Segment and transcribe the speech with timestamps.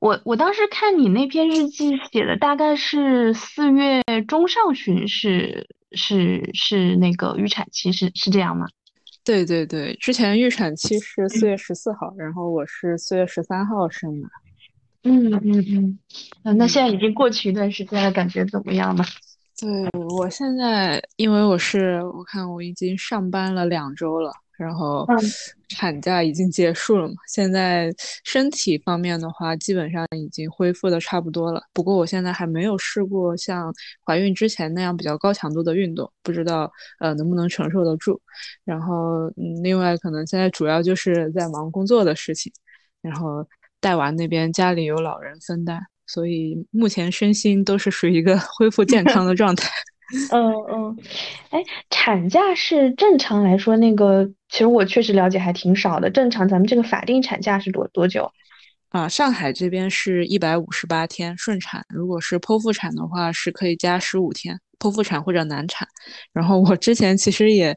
[0.00, 8.66] 我我当时看你那篇日记写的大概是四月中上旬是是是那个预产期，是是这样吗？
[9.22, 14.28] 对对对，之前预产期是四月十四号，然后我是四月十三号生的。
[15.02, 15.98] 嗯嗯
[16.44, 19.04] 嗯，那现在已经过去一段时间了，感觉怎么样呢？
[19.60, 19.68] 对
[20.16, 24.32] 我现在，因为我是我看我已经上班了两周了。
[24.60, 25.06] 然后
[25.70, 27.14] 产假已经结束了嘛？
[27.26, 27.90] 现在
[28.24, 31.62] 身体方面的话，基本上已经恢复的差不多了。
[31.72, 33.72] 不过我现在还没有试过像
[34.04, 38.20] 怀孕之前那样比较高强度的运动，不知道呃能不能承受得住。
[38.62, 42.52] 然后嗯，另外可能现在主要就是在忙工作的事情，
[43.00, 43.48] 然后
[43.80, 49.70] 带娃那边家里有老人分担，所以目前身心都是属于一个 恢复健康的状态。
[50.32, 50.96] 嗯嗯，
[51.50, 56.10] 哎，产假是正常来说那个，其实我确实了解还挺少的。
[56.10, 58.30] 正常咱们这个法定产假是多多久？
[58.90, 64.58] 啊，上海这边是一百五十八天顺产，如果是剖腹产的话，是可以加十五天。
[64.80, 65.86] 剖腹产或者难产，
[66.32, 67.72] 然后我之前其实也，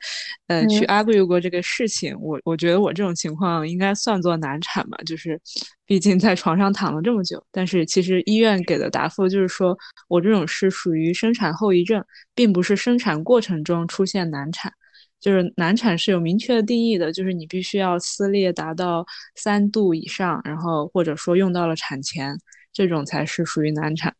[0.47, 2.17] 呃，去 argue 过这个事情。
[2.19, 5.39] 我我觉得我这种情况应该算作难产吧，就是，
[5.85, 7.45] 毕竟在床上躺了这么久。
[7.51, 14.71] 但是其实医院给的答复就是说我这种是属于生产后遗症，并不是生产过程中出现难产。
[15.19, 22.37] 就是难产是有明确的定义的，就是你必须要撕裂达到三度以上，然后或者说用到了产钳，
[22.73, 24.13] 这种才是属于难产。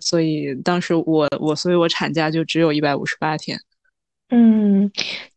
[0.00, 3.58] 所以当时我我所以我产假就只有一百五十八天，
[4.30, 4.90] 嗯，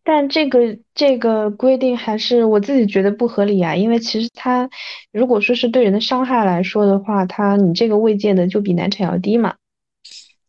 [0.03, 4.69] 但这个这个规定还是我自己觉得不合理啊，因为其实它
[5.11, 9.55] 如果说是对人的伤害来说的话，它你这个未见的就比难产要低嘛。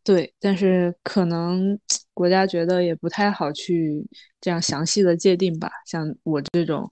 [0.04, 1.78] 对，但是可能
[2.12, 4.04] 国家觉得也不太好去
[4.40, 5.70] 这样详细的界定吧。
[5.86, 6.90] 像我这种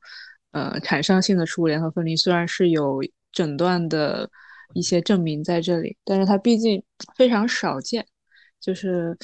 [0.53, 3.01] 呃产伤性的食物联合分离，虽然是有
[3.33, 4.31] 诊断的。
[4.75, 6.83] 一些证明在这里，但是它毕竟
[7.17, 8.07] 非常少见，
[8.61, 9.17] 就是，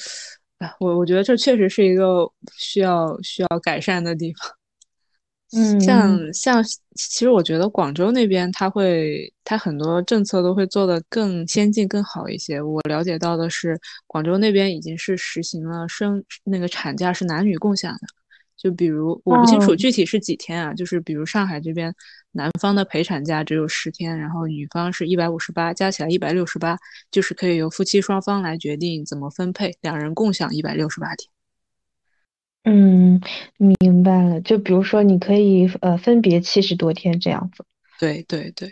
[0.59, 4.51] 哎，我我觉得这确实是一个需要需要改善的地方。
[5.53, 6.61] 嗯，像像，
[6.95, 12.61] 其实我觉得广州那边他会，他很多政策都会做得更先进、更好一些。
[12.61, 17.99] 我了解到的是，广州那边已经是实行了生那个产假是男女共享的。
[18.57, 21.93] 就比如我不清楚具体是几天啊，就是比如上海这边
[22.31, 26.77] 男方的陪产假只有十天，然后女方是一百五十八，加起来一百六十八，
[27.09, 31.29] 就是可以由夫妻双方来决定怎么分配，两人共享一百六十八天。
[32.63, 33.21] 嗯，
[33.57, 34.41] 明白了。
[34.41, 37.65] 就比如说你可以呃分别七十多天这样子。
[37.99, 38.71] 对对对，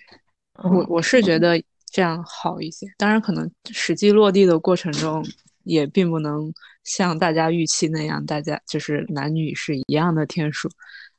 [0.63, 1.61] 我我是觉得
[1.91, 5.25] 这样好一些，当然可能实际落地的过程中。
[5.67, 10.69] 也并不能像大家预期那样，大家就是男女是一样的天数，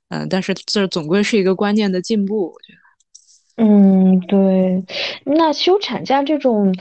[0.08, 3.64] 嗯，但是这总归是一个观念的进步，我觉得。
[3.64, 4.84] 嗯，对。
[5.24, 6.74] 那休产假这种，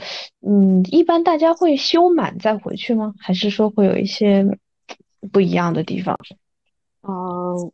[0.46, 3.14] 嗯，一般大家会休满再回去吗？
[3.18, 4.44] 还是说会有一些
[5.32, 6.18] 不一样的地方？
[7.02, 7.72] 嗯，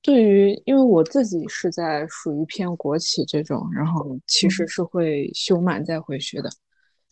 [0.00, 6.48] 对于，因为我自己是在属于偏国企这种，然后其实是会休满再回去的。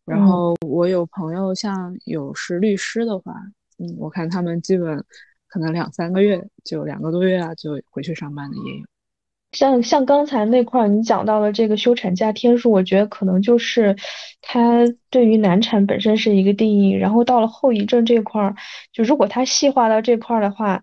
[0.05, 3.35] 然后我有朋友，像有是律师的话，
[3.79, 5.05] 嗯，我看他们基本
[5.53, 8.87] 可能两三个月，就两个多月啊，就回去上班的也有。
[9.53, 13.95] 像像刚才那块你讲到的这个休产假天数，我觉得可能就是
[14.41, 14.81] 它
[15.11, 18.57] 对于难产本身是一个定义，然后到了后遗症这块儿，
[18.95, 20.83] 就如果它细化到这块儿的话，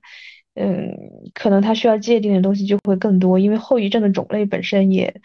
[0.54, 0.96] 嗯，
[1.34, 5.20] 可能它需要界定的东西就会更多，因为后遗症的种类本身也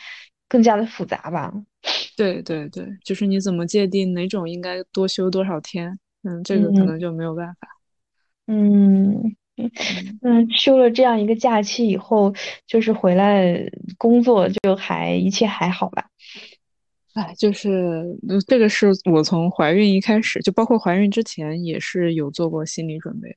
[0.48, 1.52] 更加的复杂吧。
[2.16, 5.98] 对对对，就是你怎么界定哪种应该多休多少天？
[6.22, 7.68] 嗯，这个可能就没有办法。
[7.68, 7.83] 嗯
[8.46, 9.36] 嗯，
[10.22, 12.34] 嗯休了这样一个假期以后，
[12.66, 16.06] 就是回来工作就还一切还好吧？
[17.14, 18.04] 哎，就是
[18.46, 23.36] 这个是我从怀孕一开始，就包括怀孕之前也是有做过心理准备，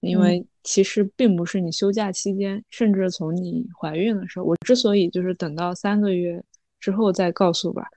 [0.00, 6.40] 因为其实并不是你休假期间，甚至从你怀孕的时候，我之所以就是等到三个月
[6.78, 7.88] 之后再告诉吧。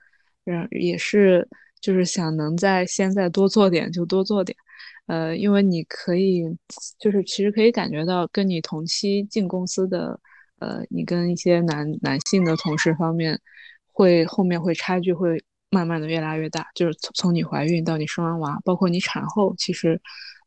[0.46, 1.48] 嗯，也是，
[1.80, 4.58] 就是想能在现在多做点就多做点，
[5.06, 6.44] 呃，因为你可以，
[6.98, 10.18] 就是其实可以感觉到跟你同期进公司的，
[10.58, 13.38] 呃，你跟一些男男性的同事方面，
[13.92, 20.00] 会后面会差距会慢慢的越来越大，就是从从你怀孕到你生完娃，包括你产后，其实，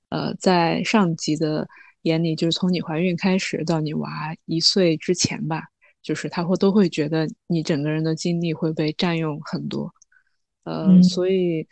[0.09, 1.67] 呃，在上级的
[2.03, 5.63] 眼里，就是从你怀孕开始到你娃一岁之前吧。
[6.05, 9.91] 就是他会都会觉得你整个人的精力会被占用很多，
[10.63, 11.67] 呃，所以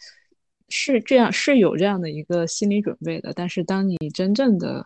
[0.75, 3.31] 是这样是有这样的一个心理准备的。
[3.33, 4.85] 但是当你真正的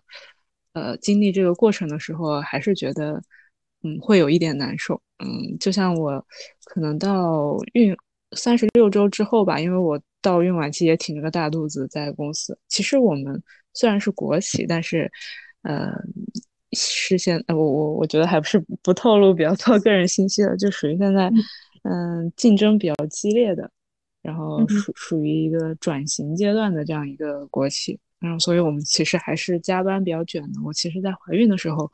[0.74, 3.22] 呃经历这个过程的时候，还是觉得
[3.84, 5.02] 嗯，会有一点难受。
[5.20, 6.24] 嗯，就像我
[6.66, 7.96] 可能到孕
[8.36, 12.58] 三十六周之后吧，因为我到孕晚期也挺着个大肚子在公司。
[12.68, 13.42] 其实我们
[13.74, 15.10] 虽然是国企，但是
[15.64, 15.90] 呃，
[16.74, 21.32] 是现呃，我我我觉得还不是不透露比较多个人信息的，就属于现在
[21.84, 23.72] 嗯竞争比较激烈的，
[24.28, 28.00] 然后属属于一个转型阶段的这样一个国企。
[28.20, 30.62] 然后，所以我们其实还是加班比较卷的。
[30.64, 31.90] 我其实，在怀孕的时候。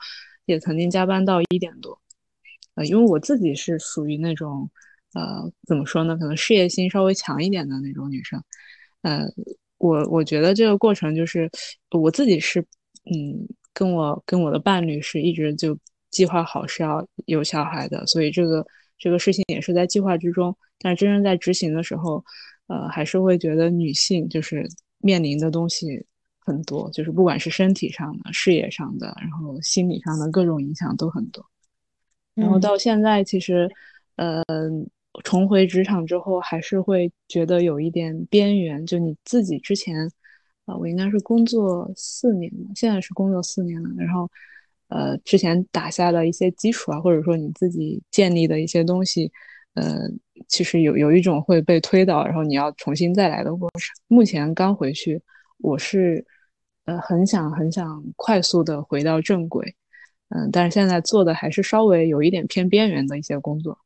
[0.45, 1.97] 也曾经加班到一点多，
[2.75, 4.69] 呃，因为我自己是属于那种，
[5.13, 8.43] 呃，怎么说呢，可能事业心稍微强一点的那种女生，
[9.03, 9.25] 呃，
[9.77, 11.49] 我我觉得这个过程就是
[11.91, 12.59] 我自己是，
[13.05, 15.79] 嗯，跟我跟我的伴侣是一直就
[16.09, 18.67] 计划好是要有小孩的，所以这个
[19.03, 22.23] 这个事情也是在计划之中，但真正在执行的时候，
[22.67, 24.65] 呃，还是会觉得女性就是
[24.99, 26.05] 面临的东西。
[26.45, 31.45] 很多，就是不管是身体上的、事业上的，然后心理上的各种影响都很多。
[32.33, 33.69] 然后到现在，其实，
[34.17, 34.43] 呃，
[35.23, 38.85] 重回职场之后，还是会觉得有一点边缘。
[38.85, 40.05] 就你自己之前，
[40.65, 43.89] 啊，我应该是工作四年了，现在是工作四年了。
[43.97, 44.29] 然后，
[44.87, 49.31] 呃，之前打下的一些基础啊，或者说你自己建立的一些东西，
[49.75, 50.01] 呃，
[50.47, 53.89] 其实有有一种会被推倒，然后你要重新再来的过程。
[54.07, 55.21] 目前刚回去，
[55.59, 56.25] 我是。
[56.85, 59.73] 呃，很想很想快速的回到正轨，
[60.27, 63.79] 嗯，但是现在做的还是稍微有一点偏边缘的一些工作，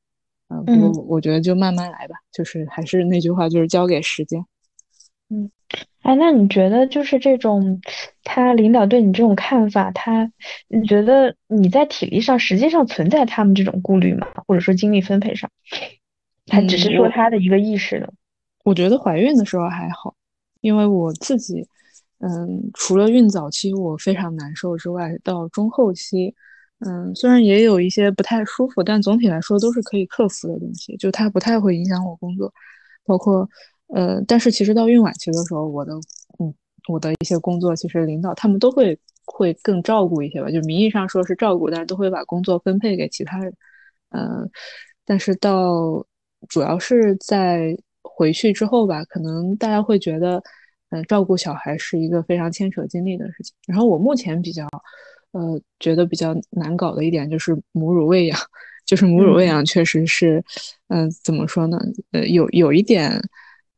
[0.49, 4.43] 嗯，不过我觉得就慢慢来吧，就是还是那句话，就是交给时间。
[5.29, 5.51] 嗯，
[6.01, 7.81] 哎，那你觉得就是这种
[8.23, 10.31] 他领导对你这种看法，他
[10.67, 14.27] 你觉得你在体力上实际上存在他们这种顾虑吗？
[14.47, 15.49] 或者说精力分配上，
[16.45, 18.07] 他只是说他的一个意识呢？
[18.63, 20.15] 我觉得怀孕的时候还好，
[20.61, 21.67] 因为我自己。
[22.19, 26.33] 嗯，除了孕早期我非常难受之外，到中后期，
[26.79, 30.97] 嗯，虽然也有一些不太舒服，但总体来说都是可以克服的东西。
[30.97, 32.51] 就它不太会影响我工作，
[33.05, 33.47] 包括
[33.93, 35.93] 呃，但是其实到孕晚期的时候，我的
[36.39, 36.53] 嗯，
[36.89, 40.49] 我的一些工作，其实领导他们都会会更照顾一些吧。
[40.51, 43.53] 就名义上说是照顾，但是都会把工作分配给其他人。
[44.09, 44.49] 嗯，
[45.05, 46.05] 但是到
[46.47, 50.41] 主要是在回去之后吧，可能大家会觉得。
[50.89, 53.53] 嗯，照顾小孩是一个非常牵扯精力的事情。
[53.67, 54.65] 然后我目前比较，
[55.31, 58.39] 呃，觉得比较难搞的一点就是母乳喂养，
[58.87, 60.41] 就是母乳喂养确实是，
[60.87, 61.77] 嗯，怎么说呢？
[62.13, 63.11] 呃，有有一点，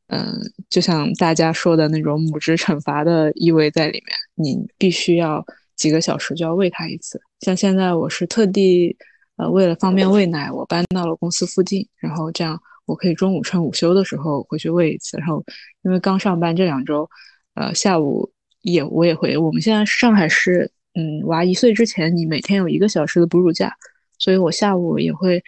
[0.09, 0.37] 嗯，
[0.69, 4.15] 就像大家说的那种母职惩罚的意味在里面。
[4.35, 5.43] 你必须要
[5.75, 7.19] 几个小时就要喂他一次。
[7.39, 8.95] 像现在我是特地，
[9.37, 12.59] 呃，为了方便喂奶，我搬到了公司附近，然后这样。
[12.85, 15.45] 我可以中午趁午休的时候回去喂一次，然后
[15.83, 17.07] 因为刚上班这两周，
[17.53, 18.27] 呃，下午
[18.63, 19.37] 也我也会。
[19.37, 23.71] 我们现在上海是，嗯，娃一岁之前你每天有一个小时的哺乳假，
[24.17, 25.39] 所以我下午也会，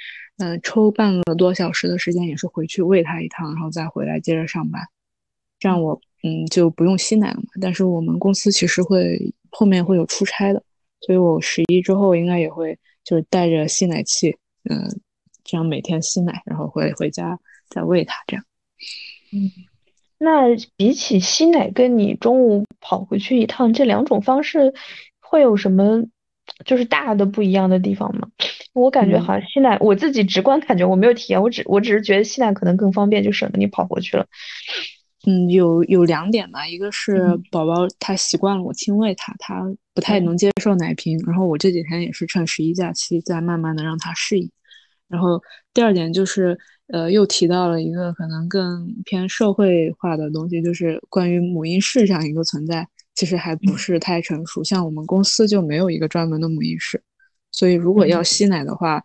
[0.42, 4.82] 嗯，抽半个多小时的时间也是回去喂它一趟，然后再回来接着上班，
[5.60, 7.48] 这样我嗯就不用吸奶了嘛。
[7.62, 10.64] 但是我们公司其实会后面会有出差的，
[11.02, 14.36] 所以我十一之后应该也会就是带着吸奶器，
[14.70, 15.00] 嗯。
[15.44, 18.46] 这样每天吸奶，然后回回家再喂它，这样。
[19.34, 19.50] 嗯，
[20.20, 24.72] 那比起吸奶，跟你中午跑回去一趟，这两种方式
[25.20, 26.04] 会有什么
[26.66, 28.28] 就是大的不一样的地方嘛？
[28.74, 34.26] 我感觉好像吸奶，我自己直观感觉我没有体验，我只我只是觉得吸奶可能更方便，就省得你跑回去了。
[35.28, 44.50] 嗯，有有两点吧，一个是宝宝他习惯了我亲喂他，他不太能接受奶瓶，然后我这几天也是趁十一假期在慢慢的让他适应。
[45.08, 45.42] 然后
[45.74, 52.88] 第二点就是，呃，又提到了一个可能更偏社会化的东西，就是关于母婴室这样一个存在，
[53.22, 54.64] 其实还不是太成熟。
[54.64, 57.00] 像我们公司就没有一个专门的母婴室，
[57.52, 59.00] 所以如果要吸奶的话，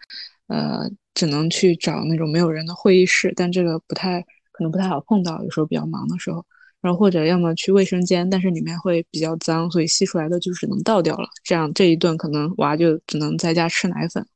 [0.46, 6.42] 呃，只能去找那种没有人的会议室，但这个不太可能不太好碰到，有时候比较忙的时候。
[6.80, 11.28] 然后或者要么去卫生间，但是里面会比较脏，所以吸出来的就只能倒掉了。
[11.44, 14.26] 这样这一顿可能娃就只能在家吃奶粉。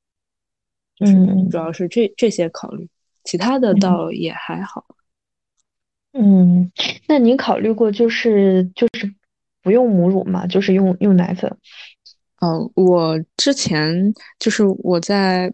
[0.99, 2.87] 嗯，主要是这这些考虑，
[3.25, 4.85] 其他的倒也还好。
[6.13, 6.71] 嗯，
[7.07, 9.15] 那您考虑过就是就是
[9.63, 10.47] 不用母乳嘛？
[10.47, 11.51] 就是用用奶粉？
[12.43, 15.53] 嗯，我之前就是我在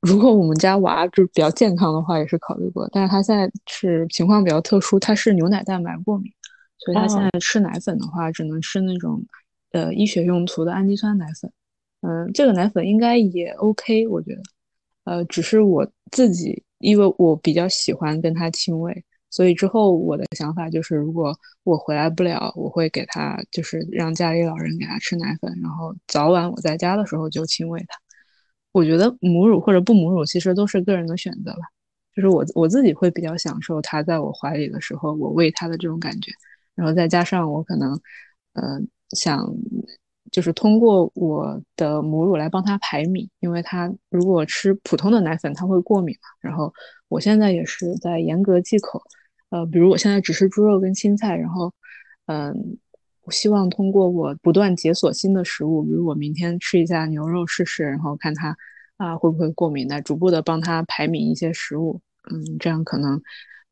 [0.00, 6.32] 如果我们家娃就是比较健康的话，也是考虑过，但是他现在是情况比较特殊，他是牛奶蛋白过敏，
[6.78, 9.24] 所以他现在吃奶粉的话，只能吃那种
[9.72, 11.52] 呃医学用途的氨基酸奶粉。
[12.02, 14.42] 嗯，这个奶粉应该也 OK，我觉得。
[15.04, 21.34] 呃，只是我自己，因为我比较喜欢跟他亲喂，所以之后我的想法就是，如果
[21.64, 27.98] 我回来不了，我会给他，就是让家里老人给他吃奶粉，然后早晚我在家的时候就亲喂他。
[28.72, 31.60] 我觉得母乳或者不母乳其实都是个人的选择吧。
[32.14, 36.32] 就是我我自己会比较享受他在我怀里的时候，我喂他的这种感觉，
[36.74, 37.92] 然后再加上我可能，
[38.54, 39.48] 呃，想
[40.32, 46.28] 就是通过我的母乳来帮他排米，因为他如果吃普通的奶粉他会过敏嘛。
[46.40, 46.72] 然后
[47.08, 49.00] 我现在也是在严格忌口，
[49.50, 51.72] 呃，比如我现在只吃猪肉跟青菜，然后，
[52.26, 52.78] 嗯，
[53.22, 58.56] 我希望通过我不断解锁新的食物，比如我明天吃一下牛肉试试，然后看他。
[58.96, 60.02] 啊，会不会过敏的？
[60.02, 61.98] 逐步的帮他排敏一些食物，
[62.30, 63.18] 嗯，这样可能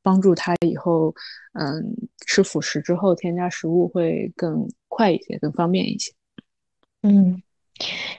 [0.03, 1.15] 帮助他以后，
[1.53, 1.85] 嗯，
[2.27, 6.11] 吃辅食之后添加食物会更快一些，更方便一些。
[7.03, 7.43] 嗯，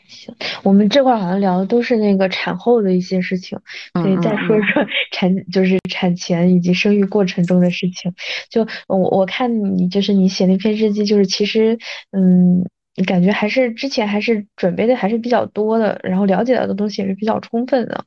[0.07, 3.59] 行，我们这块好像聊的都是那个产后的一些事情，
[3.93, 8.13] 可以再说说 产，就是产前以及生育过程中的事情。
[8.49, 11.77] 就我我看你就是你写那篇日记，就是其实，
[12.11, 12.65] 嗯。
[13.07, 18.03] 感觉还是之前还是准备的还是比较多的，然后了解到的东西也是比较充分的。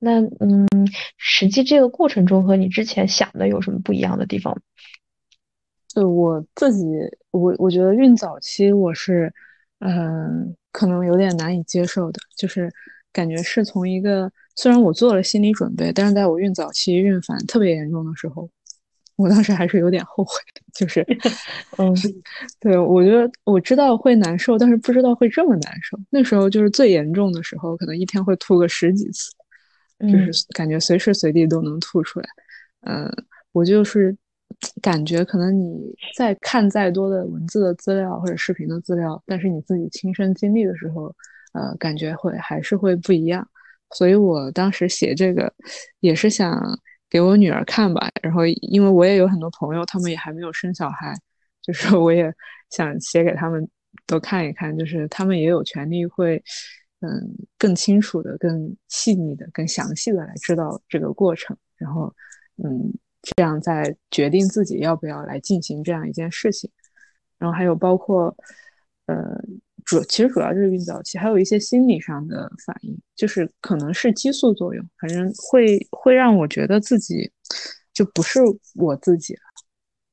[0.00, 0.66] 那嗯，
[1.16, 4.60] 实际这个过程中和你之前想的有什么不一样的地方？
[5.86, 6.84] 就，我自己，
[7.30, 9.32] 我我觉得孕早期我是，
[9.78, 12.68] 嗯，可能有点难以接受的，就是
[13.12, 18.50] 感觉是从一个虽然我做了心理准备，但是在我孕早期孕反特别严重的时候。
[19.16, 20.32] 我当时还是有点后悔，
[20.74, 21.06] 就是，
[21.76, 21.94] 嗯，
[22.58, 25.96] 对我觉得我知道会难受，但是不知道会这么难受。
[26.08, 29.30] 那时候就是最严重的时候，可能一天会吐个十几次，
[30.00, 32.26] 就是感觉随时随地都能吐出来。
[32.80, 33.08] 嗯，
[33.52, 34.16] 我就是
[34.80, 41.14] 感觉可能你在看再多的文字的资料或者视频的资料，但是你自己亲身经历的时候，
[41.52, 43.46] 呃，感觉会还是会不一样。
[43.90, 45.52] 所以我当时写这个
[46.00, 46.60] 也是想。
[47.10, 51.14] 给我女儿看吧，然后因为我也有很多朋友，他们也还没有生小孩，
[51.60, 52.32] 就是我也
[52.70, 53.68] 想写给他们
[54.06, 56.42] 都看一看，就是他们也有权利会，
[57.00, 62.10] 嗯，更清楚的、更细腻的、更详细的来知道这个过程，然后，
[62.64, 62.90] 嗯，
[63.22, 66.70] 这样再决定自己要不要来进行这样一件事情，
[67.38, 68.36] 然后还有包括，
[69.06, 69.40] 呃。
[69.84, 77.28] 主其实主要就是孕早期，还有一些心理上的反应，就是可能是激素作用，反正会会让我觉得自己
[77.92, 78.38] 就不是
[78.76, 79.40] 我自己了。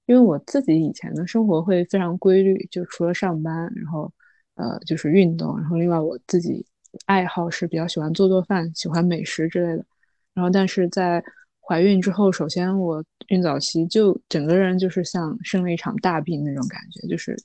[0.08, 4.12] 因为我自己以前的生活会非常规律，就除了上班，然后
[4.56, 6.66] 呃就是运动，然后另外我自己
[7.06, 9.86] 爱好是比较喜欢做做饭，喜欢美食之类的。
[10.34, 11.24] 然后但是在
[11.70, 17.38] 怀孕之后，首先我孕早期就整个人就是像生了一场大病那种感觉，就是。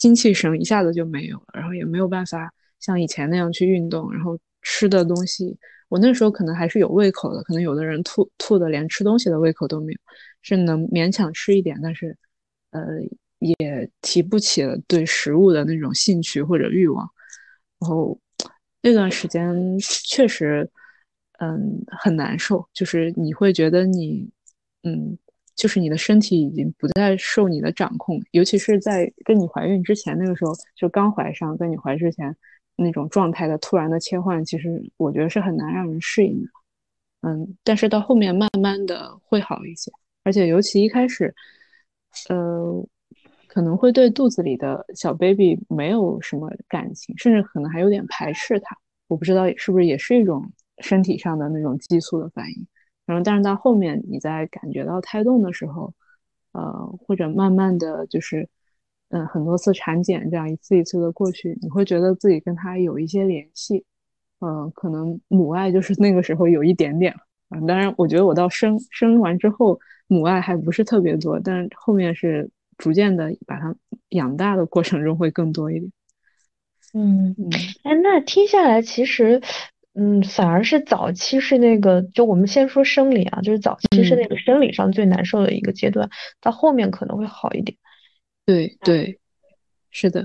[0.00, 5.54] 精气神一下子就没有了，然后也没有办法像以前那样去运动，然后吃的东西，
[5.90, 9.98] 我那时候可能还是有胃口的，可能有的人吐吐的连吃东西的胃口都没有，
[10.40, 12.16] 是能勉强吃一点，但是
[12.70, 12.80] 呃
[13.40, 17.06] 也提不起了对食物的那种兴趣或者欲望。
[17.78, 18.18] 然后
[18.80, 19.54] 那段时间
[20.08, 20.66] 确实
[21.40, 24.30] 嗯很难受，就是你会觉得你
[24.84, 25.18] 嗯。
[25.56, 32.34] 就是你的身体已经不再受你的掌控，尤其是在跟你怀孕之前那个时候，就刚怀上，跟你怀之前
[32.76, 36.48] 那种状态的突然的切换，其实我觉得是很难让人适应的。
[37.28, 39.92] 嗯，但是到后面慢慢的会好一些，
[40.24, 41.34] 而且尤其一开始，
[42.30, 42.82] 呃，
[43.46, 48.74] 可能会对肚子里的小 baby 没有什么感情，甚至可能还有点排斥他。
[49.08, 52.66] 我不知道是不是也是一种身体上的那种激素的反应。
[53.06, 55.92] 然后，但是到后面，你在感觉到胎动的时候，
[56.52, 58.48] 呃，或者慢慢的就是，
[59.08, 63.84] 嗯，很多次产检这样一次一次的过去，你会觉得自己跟他有一些联系，
[64.40, 67.18] 嗯，可能母爱就是那个时候有一点点了。
[67.48, 73.74] 嗯，当然，我觉得我到生生完之后，母爱还不是特别多，但是后面是逐渐的把它
[74.10, 75.90] 养大的过程中会更多一点。
[76.94, 77.50] 嗯嗯，
[77.82, 79.42] 哎，那听下来其实。
[79.94, 86.08] 嗯，反而是早期是那个，就我们先说生理啊，就是早期是那个生理上最难受的一个阶段，
[86.40, 87.76] 到后面可能会好一点。
[88.46, 89.18] 对对，
[89.90, 90.24] 是的。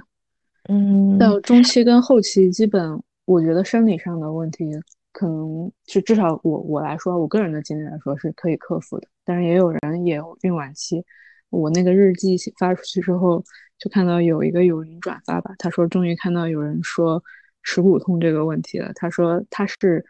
[0.70, 4.66] 嗯，到中期跟后期，基本我觉得生理上的问题，
[5.12, 9.08] 可能是至少我我来说，我个人的经历来说是可以克服的。
[9.26, 11.04] 但是也有人也有孕晚期，
[11.50, 13.44] 我那个日记发出去之后，
[13.80, 17.24] 就看到有一个有人转发吧，他说终于看到有人说。
[17.66, 20.06] 耻骨痛这个问题了，她说她是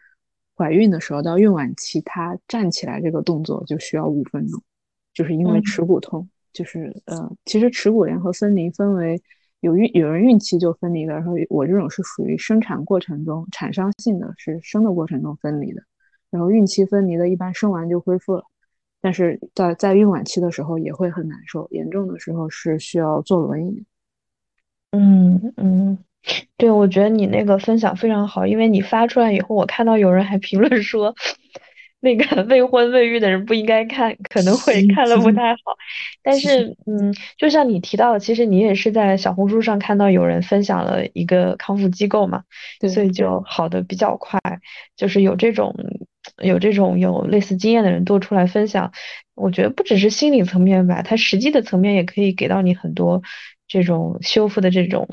[0.56, 4.62] 怀孕的时候到孕晚期，她站起来这个动作就需要五分钟，
[5.14, 9.20] 就是因为耻骨痛，就是呃，其实耻骨联合分离分为
[9.62, 15.82] 有孕有人孕期就分离了，然后我这种是属于生产过程中产伤性的，是生的过程中分离的，
[16.30, 18.44] 然后孕期分离的一般生完就恢复了，
[19.02, 23.84] 但是在在孕晚期的时候也会很难受，严重的时候是需要坐轮椅。
[24.92, 25.98] 嗯嗯。
[26.58, 31.13] 对，我觉得你那个分享非常好，因为你发出来以后，我看到有人还评论说，
[32.00, 35.60] 那个 未婚未育的人不应该看，可能会看了不太好。
[36.24, 42.44] 但是，嗯，就像你提到的，其实你也是在小红书上看到有人分享了一个康复机构嘛，
[42.94, 44.39] 所以就好的比较快，
[44.96, 45.75] 就是有这种
[46.41, 48.91] 有这种有类似经验的人多出来分享，
[49.36, 53.22] 我觉得不只是心理层面吧，它实际的层面也可以给到你很多
[53.67, 55.08] 这种修复的这种。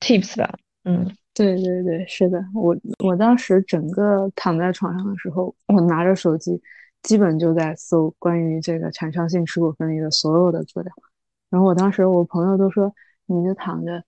[0.00, 6.60] Tips 吧，嗯，对对对，是的，我我当时整个躺在床上的时候，我拿着手机，
[7.02, 10.92] 基本就在搜关于这个产伤性耻骨分离的所有的资料。
[11.50, 12.92] 然后我当时我朋友都说，
[13.26, 14.02] 你就躺着，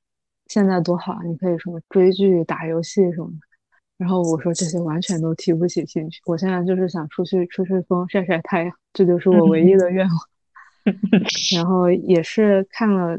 [0.46, 3.38] 现在多好啊，你可以什么追剧、打游戏什么的。
[3.96, 10.16] 然后我说这些完全都提不起兴趣，我现在就是想出去吹吹风、晒晒太阳，这就是我唯一的愿望。
[11.54, 13.18] 然后也是看了。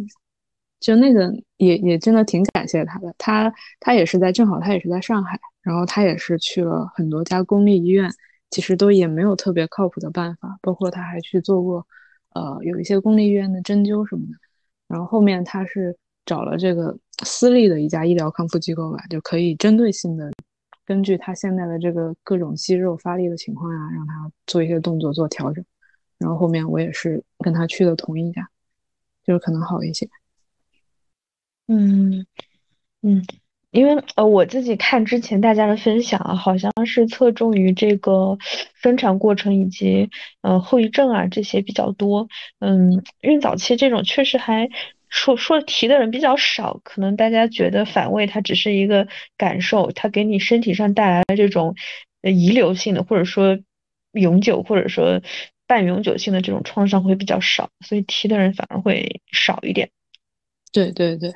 [0.80, 8.10] 就那个也也真的挺感谢他的，他他也是在正好他也是在上海，然后他也是去了很多家公立医院，
[8.50, 11.86] 其实都也没有特别靠谱的办法，包括他还去做过，
[12.34, 14.38] 呃，有一些公立医院的针灸什么的，
[14.88, 20.32] 然后后面他是找了这个私立的一家医疗康复机构吧，就可以针对性的
[20.86, 25.66] 根据他现在的这个各种肌肉发力的情况呀，让他做一些动作做调整，
[26.18, 28.50] 然后后面我也是跟他去的同一家，
[29.26, 30.10] 就是可能好一些。
[31.72, 32.26] 嗯
[33.04, 33.24] 嗯，
[33.70, 38.40] 因为呃我自己看之前大家的分享啊，好像是侧重于这个
[38.82, 40.10] 生产过程以及
[40.42, 42.28] 呃后遗症啊这些比较多。
[42.58, 44.68] 嗯，孕早期这种确实还
[45.10, 49.08] 说说提的人比较少，可能大家觉得反胃它只是一个
[49.38, 51.76] 感受，它给你身体上带来的这种
[52.24, 53.60] 呃遗留性的或者说
[54.14, 55.22] 永久或者说
[55.68, 59.92] 半永久性的这种创伤会比较少，所以提的人反而会少一点。
[60.72, 61.34] 对对对。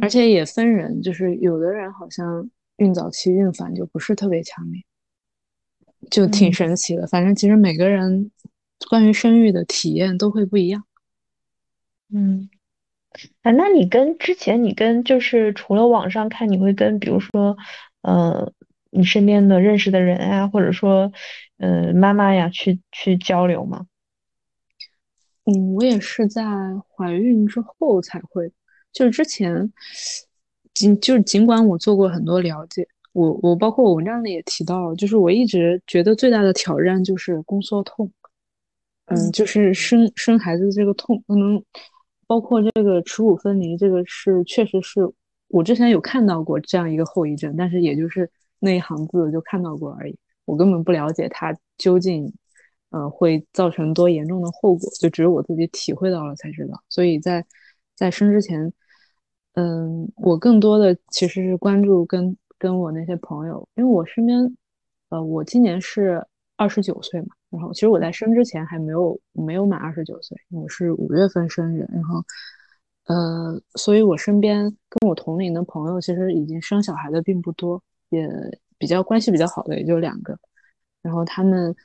[0.00, 4.82] 而且也分人，就是有的人好像孕早期孕反就不是特别强烈，
[6.10, 7.06] 就挺神奇的。
[7.06, 8.30] 反正其实每个人
[8.88, 10.84] 关于生育的体验都会不一样。
[12.12, 12.48] 嗯，
[13.42, 17.56] 啊，那你跟之前你跟就是除了网上看，你会跟比如说，
[18.02, 18.52] 呃，
[18.90, 21.12] 你身边的认识的人啊，或者说，
[21.58, 23.86] 呃，妈妈呀，去去交流吗？
[25.44, 26.42] 嗯，我也是在
[26.96, 28.50] 怀孕之后才会。
[28.92, 29.72] 就是之前，
[30.74, 38.10] 尽就是尽管我做过很多了解，我我包括我文章里也提到，就是我一直觉得最大的挑战就是宫缩痛，
[39.06, 41.62] 嗯，就是生生孩子这个痛，可能
[42.26, 45.00] 包括这个耻骨分离，这个是确实是
[45.48, 52.32] 我之前有看到过这样一个后遗症，但是也就是那一行字就看到过而已，我根本不了解它究竟，
[52.90, 57.44] 呃，会造成多严重的后果，就只有我自己体会到了才知道，所以在
[57.94, 58.72] 在生之前。
[59.60, 64.56] 嗯，我更多的其实是关注跟跟我那些朋友，因为我身边，
[65.10, 66.24] 呃，我今年是
[66.56, 72.24] 二十九岁嘛，然后其实我在生之前还没有没有满二十九岁，我是五月份生日，然后，
[73.08, 78.26] 呃，所以我身边跟我同龄的朋友其实已经生小孩的并不多，也
[78.78, 80.38] 比较关系比较好的也就两个，
[81.02, 81.76] 然后他们，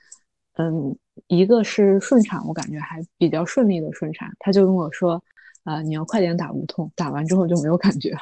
[0.53, 0.95] 嗯，
[1.27, 5.21] 一个是顺产，我感觉还比较顺利的顺产，他就跟我说。
[5.65, 8.15] 啊，你要快点打无痛，打完之后就没有感觉。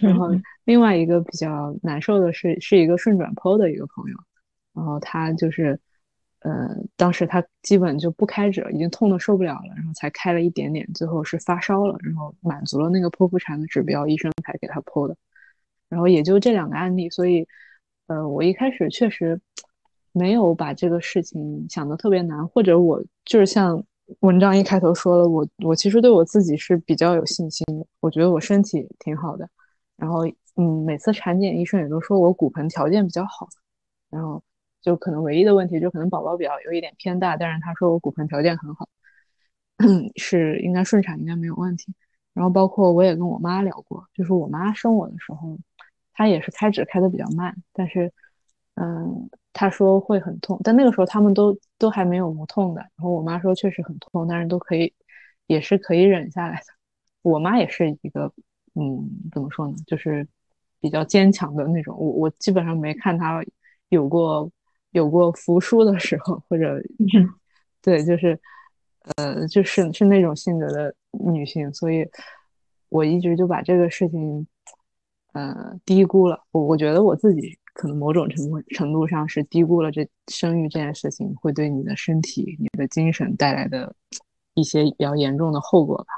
[0.00, 0.28] 然后
[0.64, 4.16] 另外一个比较难受的是，是一个顺转剖的一个朋友，
[4.72, 5.78] 然后他就是，
[6.40, 15.14] 呃，当时他基本就不开指，已经痛的受不了了，然后才开了一点点，最后是发烧了，然后满足了那个剖腹产的指标，医生才给他剖的。
[15.90, 17.46] 然后也就这两个案例，所以，
[18.06, 19.38] 呃，我一开始确实
[20.12, 23.84] 没有把这个事情想的特别难，或者我就是像。
[24.20, 29.48] 文章一开头说了，我我其实对我自己是比较有信心的，我觉得我身体挺好的，
[29.96, 33.48] 然后嗯，每次产检医生也都说我骨盆条件比较好，
[34.10, 34.42] 然后
[34.82, 38.88] 就可能唯一的问题就可能宝宝比较有一点偏大，但是他说我骨盆条件很好，
[40.16, 41.92] 是应该顺产应该没有问题。
[42.34, 45.58] 然后包括我也跟我妈聊过，就是我妈生我的时候，
[46.12, 48.12] 她也是开指开的比较慢，但是
[48.74, 49.30] 嗯。
[49.56, 52.80] 他说会很痛，但那个时候他们都都还没有无痛的。
[52.80, 54.92] 然后我妈说确实很痛，但是都可以，
[55.46, 56.64] 也是可以忍下来的。
[57.22, 58.32] 我妈也是一个，
[58.74, 60.26] 嗯，怎么说呢，就是
[60.80, 61.96] 比较坚强的那种。
[61.96, 63.40] 我我基本上没看她
[63.90, 64.50] 有过
[64.90, 66.82] 有过服输的时候，或者
[67.80, 68.36] 对，就是
[69.18, 72.04] 呃，就是是那种性格的女性，所以
[72.88, 74.44] 我一直就把这个事情
[75.32, 76.42] 呃低估了。
[76.50, 77.56] 我我觉得我自己。
[77.74, 83.94] 可能某种程度程度上是低估了这生育这件事情会对你的身体、你的精神带来的
[84.54, 86.14] 一些比较严重的后果吧。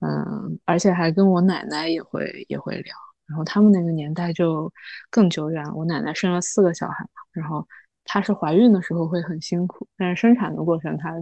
[0.00, 2.94] 嗯，而且还跟我奶奶也会也会聊。
[3.26, 4.70] 然后他们那个年代就
[5.10, 5.74] 更久远了。
[5.74, 7.66] 我奶奶生了四个小孩嘛，然后
[8.04, 11.14] 她是怀孕的时候会很辛苦，但是生产的过程她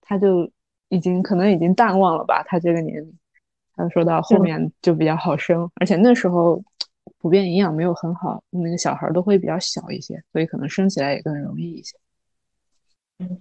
[0.00, 0.50] 她就
[0.88, 2.42] 已经可能已经淡忘了吧。
[2.46, 3.18] 她这个年龄，
[3.76, 6.62] 她说到后面就比较好生，而且那时候
[7.18, 11.96] 普遍营养没有很好，那个小孩都会比较小一些，所以可能生起来也更容易一些。
[13.18, 13.40] 嗯，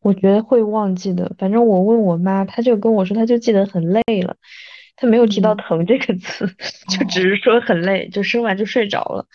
[0.00, 1.34] 我觉得会忘记的。
[1.38, 4.36] 反正我问我妈，她就跟我说，她就记得很累了。
[4.96, 6.46] 她没有提到疼这个词，
[6.88, 9.26] 就只是说很累，就生完就睡着了，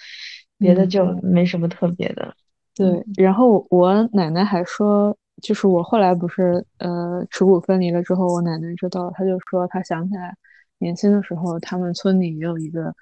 [0.58, 2.36] 别的就没什么特别的。
[2.74, 10.36] 对，然后我奶奶还说，就是我后来不是呃耻骨分离了之后，我奶奶知道，她就说她想起来
[10.80, 12.96] 年轻的时候，他们村里也有一个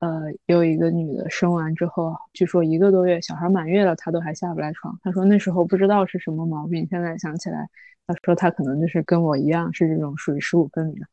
[0.00, 4.98] 呃有一个女的生完之后，据说一个多月小孩满月了，她都还下不来床。
[5.02, 7.68] 她说那时候不知道是什么毛病，现在想起来，
[8.06, 11.06] 她说她可能就是跟我一样是这种属于十五分离的。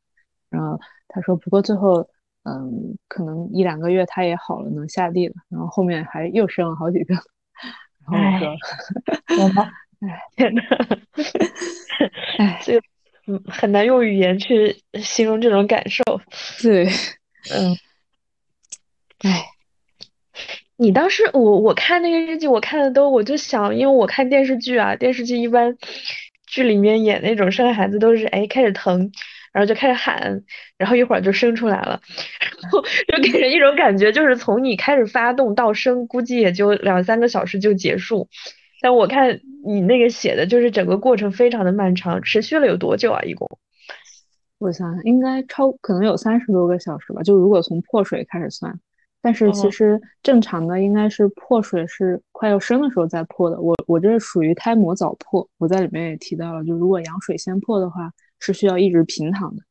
[0.50, 2.08] 然后她说，不过最后，
[2.44, 5.34] 嗯，可能一两个月她也好了，能下地了。
[5.50, 7.16] 然后后面还又生了好几个。
[8.08, 9.68] 然后我说，我吗？
[10.02, 10.62] 哎，天呐，
[12.38, 12.82] 哎，这个
[13.28, 16.04] 嗯很难用语言去形容这种感受。
[16.62, 16.86] 对，
[17.52, 17.76] 嗯，
[19.20, 19.46] 哎，
[20.78, 25.78] 你当时我我看那个日记，我看的都，我就想，因为我看电视剧啊，电视剧一般
[26.48, 29.12] 剧里面演那种生孩子都是哎开始疼。
[29.56, 30.44] 然后就开始喊，
[30.78, 32.02] 然后一会儿就生出来了，
[32.62, 38.28] 然后就给人一种感觉，就是从你开始发动到生，估计也就两三个小时就结束。
[38.82, 43.22] 但我看你那个写的，就是整个过程非常的漫长，持续了有多久啊？
[43.22, 43.48] 一共？
[44.58, 47.24] 我想想，应该超可能有三十多个小时吧。
[47.24, 48.78] 就如果从破水开始算，
[49.26, 53.60] 但是其实正常的应该是破水是快要生的时候再破的。
[53.60, 58.12] 我我这属于胎膜早破，我在里面也提到了，就如果羊水先破的话。
[58.38, 59.64] 是需要一直平躺的，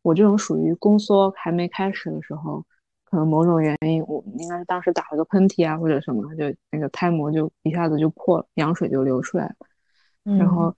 [0.00, 2.64] 我这种属于宫缩还没开始的时候，
[3.04, 10.36] 可能某种原因，我应该是当时打了个喷嚏啊或者什么，就那个胎膜就一下子就破了，羊水就流出来了。
[10.38, 10.74] 然后，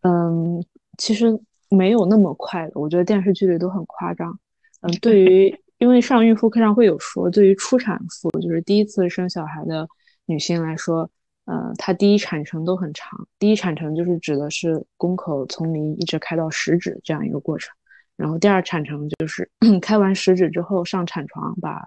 [0.00, 0.64] 嗯，
[0.96, 4.36] 其实没有那么快的，我觉得电视剧里都很夸张。
[4.80, 9.88] 嗯，对于因为上孕妇课上会有说，对于初产妇，就是第一次生小孩的
[10.26, 11.10] 女性来说。
[11.46, 17.74] 呃，它第一产程都很长，第一产程就是指的是宫口从零一直开到十指这样一个过程，
[18.16, 19.50] 然后第二产程就是
[19.82, 21.80] 开完十指之后上产床，把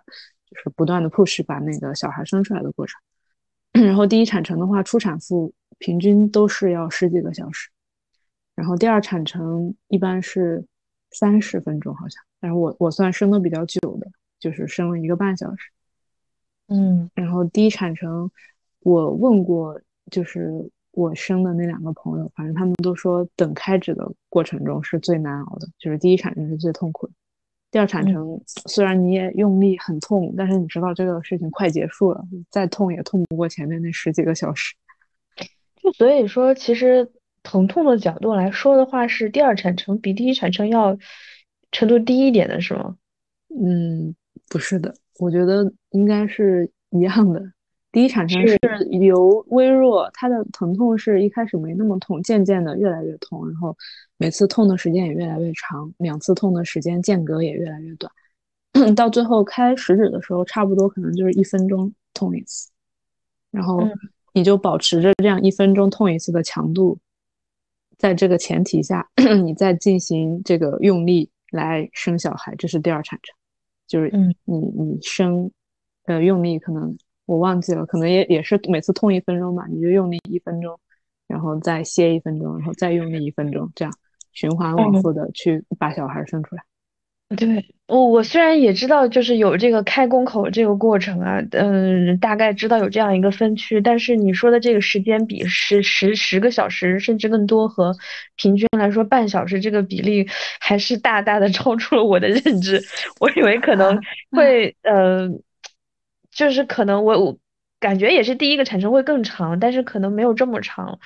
[0.50, 3.00] 就是不断的 push 把那个小孩生出来的过程，
[3.72, 7.70] 然后第一产程的话，初产妇平均都是要十几个小时，
[8.56, 10.66] 然后第二产程一般是
[11.12, 15.72] 三十分钟好像，但是我我算生的比较久的，就是生了一个半小时，
[16.68, 18.30] 嗯，然后第一产程。
[18.82, 19.80] 我问过，
[20.12, 27.14] 就是我生的那两个朋友，反正他们都说等开指的过程中是最难熬的，就是第一产程是最痛苦的。
[27.72, 34.76] 第二产程虽然你也用力很痛，但是你知道这个事情快结束了，再痛也痛不过前面那十几个小时。
[35.82, 37.10] 就所以说，其实
[37.42, 40.98] 疼痛的角度来说的话，是第二产程比第一产程要
[41.74, 42.96] 程度低一点的是吗？
[43.50, 44.16] 嗯，
[44.48, 47.44] 不是的，我觉得应该是一样的。
[47.92, 48.58] 第一产生是
[49.02, 53.78] 由微弱，它的疼痛是一开始没那么痛，渐渐的越来越痛，然后
[54.18, 58.12] 每次痛的时间也越来越长，两次痛的时间间隔也越来越短，
[58.96, 62.72] 到最后开食指的时候，差不多可能就是一分钟痛一次，
[63.52, 63.88] 然后
[64.34, 66.98] 你就保持着这样一分钟痛一次的强度，
[68.00, 69.08] 在这个前提下，
[69.46, 73.34] 你再进行这个用力来生小孩，这是第二产程，
[73.88, 74.10] 就是
[74.44, 75.50] 你你生，
[76.06, 76.98] 呃，用力可能。
[77.26, 80.78] 我忘记了，可能也也是每次痛一分钟吧，你就用力一分钟，
[81.26, 83.94] 然后再歇一分钟，然后再用力一分钟，这样
[84.34, 86.62] 循环往复的去把小孩生出来。
[87.38, 97.96] 对，我我虽然也知道就是有这个开工口这个过程啊，嗯，大概知道有这样一个分区，但是你说的这个时间比十十十个小时甚至更多和
[98.36, 100.28] 平均来说半小时这个比例
[100.60, 102.82] 还是大大的 超出了我的认知，
[103.20, 104.00] 我以为可能
[104.32, 105.30] 会呃。
[106.36, 107.38] 就是可能我我
[107.84, 110.98] 感觉也是第一个产生会更长，但是可能没有这么长，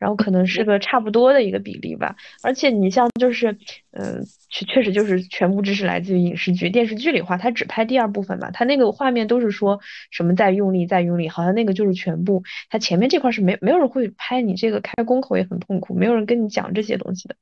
[0.00, 2.16] 然后可能是个差不多的一个比例吧。
[2.42, 3.56] 而且你像就是，
[3.92, 9.78] 嗯，确确实就是全部知识来自于影视剧、电视剧里话，它只拍第二部分嘛，它那个画面都是说
[10.10, 17.36] 什么在用力在用力，好像那个就是全部，它前面这块是没没有人会拍你这个开宫口也很痛苦，没有人跟你讲这些东西的。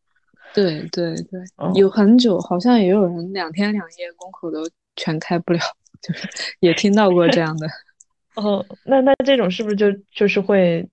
[0.52, 1.40] 对对对，
[1.76, 5.60] 有很久，好像也有人两天两夜宫口都全开不了。
[6.02, 6.28] 就是
[6.58, 7.68] 也听到过这样的，
[8.34, 10.88] 哦，那那这种是不是就就是会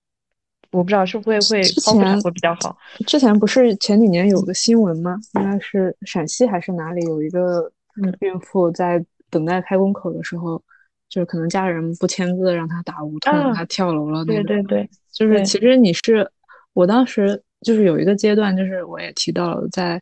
[0.70, 2.76] 我不知道是不是会之前会比较好。
[3.06, 5.18] 之前不是前几年有个新闻吗？
[5.34, 7.62] 应该是陕西还是哪里有一个
[8.00, 10.62] 嗯孕妇在等待开宫口的时候，
[11.08, 14.44] 就是可能家人不签字让她打无痛，啊她跳楼了那种。
[14.44, 16.30] 对对对，就是对其实你是，
[16.72, 20.00] 我当时就是有一个阶段，就是我也提到了，在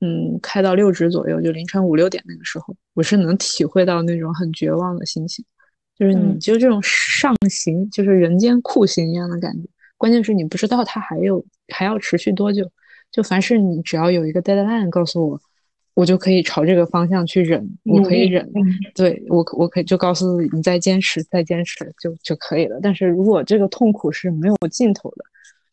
[0.00, 5.44] 嗯开到六指左右，就凌晨五六点那个时候，我是能体会到那种很绝望的心情，
[5.96, 9.68] 就是你嗯就这种上刑，就是人间酷刑一样的感觉。
[9.96, 12.70] 关键是你不知道它还有还要持续多久，
[13.10, 15.40] 就凡是你只要有一个 deadline 告诉我，
[15.94, 22.80] 我就可以朝这个方向去忍，我可以忍，嗯对我可我可以就告诉你再坚持，再坚持就就可以了。
[22.82, 25.24] 但是如果这个痛苦是没有尽头的，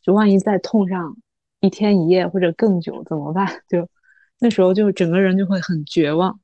[0.03, 1.17] 就万一再痛上
[1.61, 3.47] 一天一夜或者更久怎么办？
[3.67, 3.87] 就
[4.39, 6.39] 那时候就整个人就会很绝望。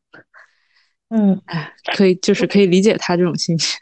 [1.09, 3.77] 嗯，哎，可以就是可以理解他这种心情。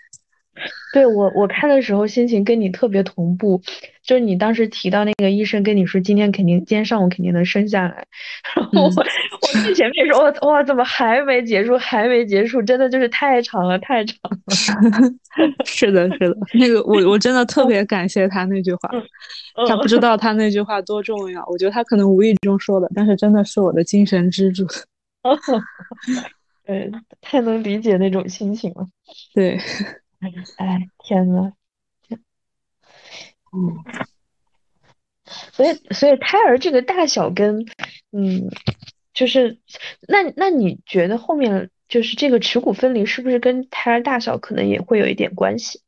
[0.93, 3.61] 对我我看的时候心情跟你特别同步，
[4.01, 8.05] 就是你当时提到那个医生跟你说今天肯定今天上午肯定能生下来，
[8.55, 8.93] 然后我、嗯
[9.41, 14.37] 我最前面说我哇怎么还没结束还没结束，真的就是太长了太长了。
[15.65, 18.89] 是的，是的，那个我我真的特别感谢他那句话，
[19.67, 24.65] 他不知道他那句话多重要，我觉得他可能无意中说的，但是真的是我的精神支柱。
[26.65, 28.87] 对，太能理解那种心情了。
[29.33, 29.57] 对，
[30.57, 31.53] 哎，天呐，
[33.53, 33.83] 嗯，
[35.53, 37.65] 所以所以胎儿这个大小跟，
[38.11, 38.49] 嗯，
[39.13, 39.59] 就是
[40.07, 45.79] 那那你觉得后面就是这个耻骨分离是不是跟胎儿大小可能也会有一点关系？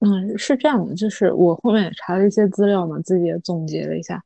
[0.00, 4.22] 嗯，是这样的，就是我后面也查了一些资料嘛，自己也总结了一下，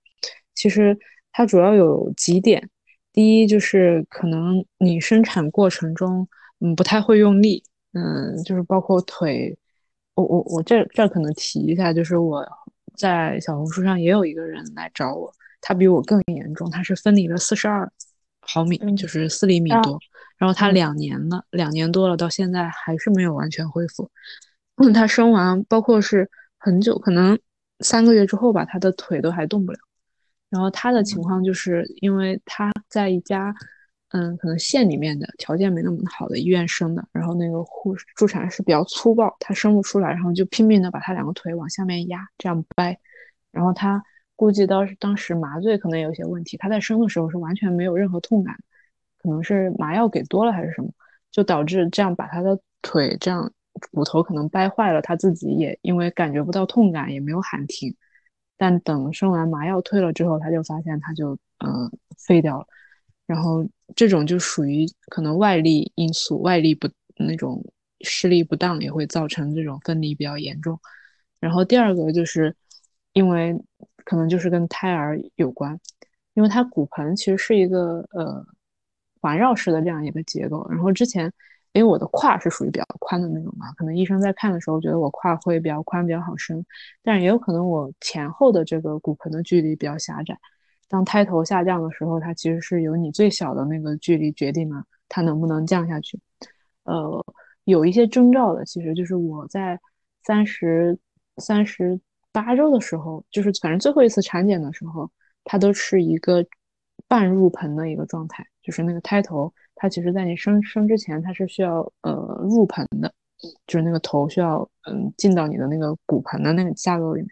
[0.55, 0.99] 其实
[1.33, 2.69] 它主要有几点，
[3.13, 6.27] 第一就是可能你生产过程中，
[6.61, 9.57] 嗯，不太会用力，嗯，就是包括腿，
[10.15, 12.43] 我我我这这可能提一下，就是我
[12.97, 17.91] 在小红书上也有一个人来找我，他比我更严重，他是分离了四十二
[18.41, 19.99] 毫米，嗯就是四厘米啊多，
[20.39, 24.11] 然后他嗯两年了，两年多了，到现在还是没有完全恢复。
[24.77, 27.39] 嗯， 他生完，包括是很久，可能
[27.81, 29.79] 三个月之后吧，他的腿都还动不了。
[30.53, 33.55] 然后他的情况就是因为他在一家，
[34.11, 42.99] 嗯，可能县里面的条件没那么好的医院生的，然后那个护士助产士比较粗暴，他生不出来，然后就拼命的把他两个腿往下面压，这样掰。
[43.51, 44.05] 然后他
[44.37, 48.55] 估计当时当时麻醉可能有一些问题，他在生的时候是完全没有任何痛感，
[49.23, 50.91] 可能是麻药给多了还是什么，
[51.31, 53.51] 就导致这样把他的腿这样
[53.91, 57.97] 骨头可能掰坏了，他自己也因为感觉不到痛感，也没有喊停。
[58.63, 62.67] 但等生完麻药退了之后，他就发现他就嗯、呃废掉了。
[63.27, 67.61] 然后这种就属于可能外力因素，外力不那种
[68.03, 70.79] 施力不当，也会造成这种分离比较严重。
[71.41, 72.55] 然后第二个就是
[73.15, 73.61] 因为
[74.05, 75.77] 可能就是跟胎儿有关，
[76.35, 78.47] 因为它骨盆其实是一个呃
[79.21, 80.65] 环绕式的这样一个结构。
[80.71, 81.33] 然后之前
[81.73, 86.65] 因为我的胯是属于比较宽的那种嘛，可能医生在看的时候觉得我胯会比较宽，比较好生，
[87.03, 90.39] 但是也有可能我前后的这个骨盆的距离比较狭窄。
[90.89, 96.21] 当胎头下降的时候，它其实是由你最小的那个距离决定了它能不能降下去。
[96.85, 97.25] 呃，
[97.65, 99.81] 有一些征兆的，其实就是我在
[100.25, 100.99] 三十
[101.39, 101.99] 三十
[102.31, 105.11] 八周的时候，就是反正最后一次产检的时候，
[105.45, 106.45] 它都是一个
[107.09, 109.51] 半入盆的一个状态，就是那个胎头，
[109.83, 112.13] 它其实在你生生之前，它是需要呃
[112.49, 113.13] 入盆的，
[113.67, 117.29] 就是那个头需要嗯进到你的那个骨盆的那个架构里面。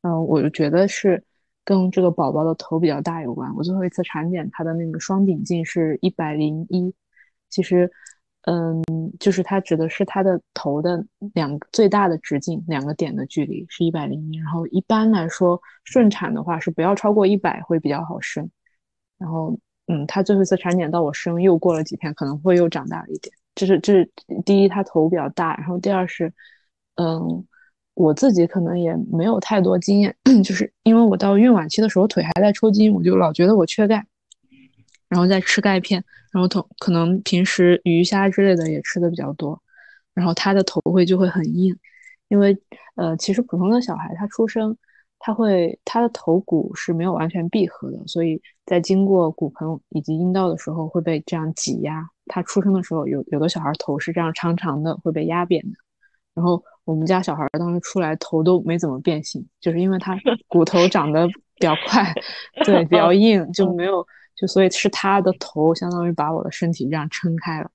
[0.00, 1.22] 嗯、我就觉得是
[1.62, 3.54] 跟这个宝宝的头比较大有关。
[3.54, 6.94] 我最后一次产检，它的那个双顶径是一百零一，
[7.50, 7.90] 其实。
[8.44, 8.82] 嗯，
[9.20, 18.50] 就是它指的是它的头的两个最大的直径两个点的距离是一百零一，然后一般来说顺产的话是不要超过一百会比较好生。
[19.18, 19.54] 然后，
[19.90, 23.34] 嗯，他最后一次产检到我生又过了几天，可能会又长大了一点。
[23.56, 24.08] 这是这是
[24.46, 26.32] 第一，他头比较大，然后第二是，
[26.94, 27.44] 嗯，
[27.94, 34.06] 我自己可能也没有太多经验， 就是因为我到孕晚期的时候腿还在抽筋，我就老觉得我缺钙，
[35.08, 36.04] 然后再吃钙片。
[36.32, 39.60] 然后头可能平时鱼虾之类的也吃的比较多，
[40.14, 41.76] 然后他的头会就会很硬，
[42.28, 42.56] 因为
[42.94, 44.76] 呃其实普通的小孩他出生
[45.20, 52.04] 他会他的头骨是没有完全闭合的，所以在经过骨盆以及阴道的时候会被这样挤压。
[52.26, 55.76] 他出生的时候有有的小孩头是这样长长的会被压扁的，
[56.34, 62.12] 然后我们家小孩当时出来头都没怎么变形，就是因为他 骨头长得比较快，
[62.64, 64.04] 对比较硬就没有。
[64.36, 67.70] 就所以是他的头相当于把我的身体这样撑开了，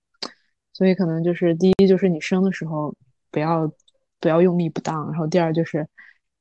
[0.74, 2.92] 所以可能就是第一就是你生的时候
[3.30, 3.72] 不要
[4.20, 5.88] 不要用力不当，然后第二就是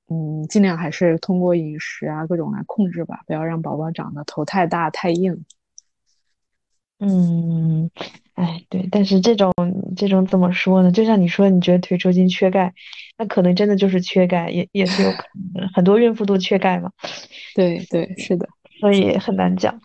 [0.08, 5.44] 嗯，尽量还是通过饮食啊各种来控制吧，不要让宝宝长得头太大太硬。
[7.00, 7.90] 嗯，
[8.34, 9.52] 哎，对，但是这种
[9.96, 10.92] 这种怎么说呢？
[10.92, 12.72] 就像你说，你觉得腿抽筋缺钙，
[13.18, 15.70] 那可能真的就是缺钙，也也是有可能的。
[15.74, 16.92] 很多孕妇都缺钙嘛，
[17.54, 18.48] 对对，是的，
[18.80, 19.80] 所以很难讲。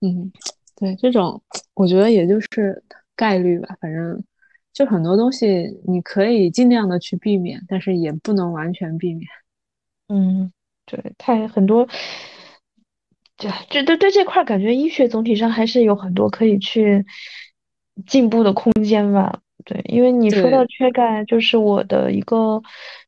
[0.00, 0.30] 嗯，
[0.76, 1.42] 对，这种
[1.74, 2.84] 我觉得也就是
[3.16, 4.22] 概率吧，反正
[4.78, 9.26] 就很多东西你可以尽量的去避免，但是也不能完全避免。
[10.06, 10.52] 嗯，
[10.86, 11.84] 对，太很多。
[13.36, 17.04] 对，这对对这块感觉医学总体上还是有很多可以去
[18.06, 19.40] 进步的空间吧。
[19.64, 22.62] 对，因为你说到缺钙，就是我的一个，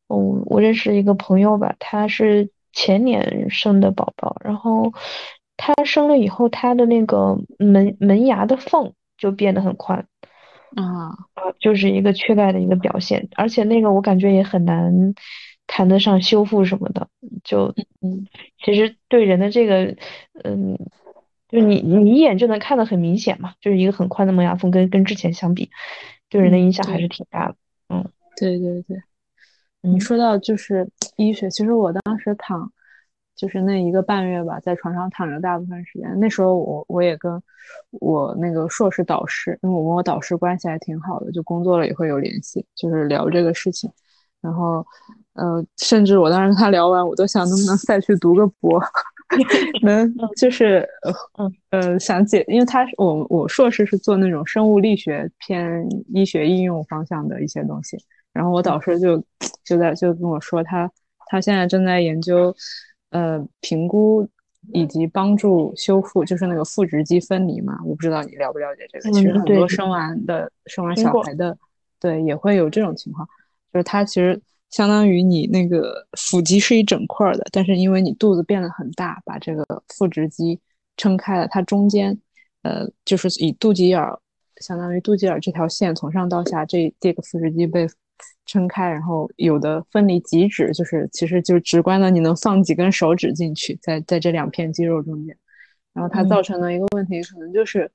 [0.09, 4.93] 嗯，我认识一个朋友吧，他是前年生的宝宝，然后
[5.57, 10.05] 他生了以后，他的那个门门牙的缝就变得很宽，
[10.77, 15.15] 啊啊，就是一个缺钙的一个表现，而且那个我感觉也很难。
[15.73, 17.07] 谈得上修复什么的，
[17.45, 18.27] 就嗯，
[18.65, 19.95] 其实对人的这个，
[20.43, 20.77] 嗯，
[21.49, 25.71] 就你你一眼就能看得很明显嘛，就是一个很宽的门牙缝，跟跟之前相比，
[26.29, 27.55] 对人的影响还是挺大的。
[27.89, 28.05] 嗯，
[28.37, 29.01] 对对对，
[29.81, 32.73] 你说到就是医学，其实我当时躺，
[33.40, 36.20] 就是那一个半月吧，在床上躺着大部分时间。
[36.20, 37.42] 那时候我我也跟
[37.92, 43.90] 我那个硕士导师，因为我跟我导师关系还挺好的，就工作了也会有联系，就是聊这个事情，
[44.40, 44.85] 然后。
[45.35, 48.83] 呃，甚至我当时跟他聊完，我都想能不能再去读个博，
[49.81, 50.87] 能就是
[51.33, 57.96] 呃呃想解，因为他我我硕士是做那种生物力学偏医学应用方向的一些东西，
[58.35, 59.24] 然后我导师就
[59.64, 60.90] 就在就跟我说，他
[61.29, 62.55] 他现在正在研究
[63.11, 64.29] 呃评估
[64.73, 71.57] 以及帮助修复，就是那个腹直肌分离嘛，我不知道你了不了解这个，其实很多生完的生完小孩的，
[72.01, 73.29] 对也会有这种情况，
[73.73, 74.40] 就是它其实。
[74.70, 80.61] 相当于你那个腹肌是一整块的，但是因为你肚子变得很大，把这个腹直肌
[80.96, 82.16] 撑开了，它中间，
[82.62, 84.01] 呃，就是以肚脐眼，
[84.61, 87.85] 相当于肚脐眼这条线从上到下，这这个腹直肌被
[88.51, 95.37] 撑开，然后有的分离极指，就是其实就是直观的，你能放几根手指进去，在在这两片肌肉中间，
[95.93, 97.91] 然后它造成的一个问题可能就是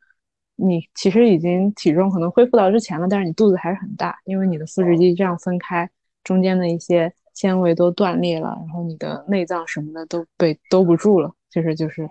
[0.56, 5.89] 你其实已经体重可能恢复到之前了，但是你肚子还是很大，因为你的腹直肌这样分开。
[6.24, 12.10] 中间的一些纤维都断裂了，然后你的内脏什么的都被兜不住了，就是就是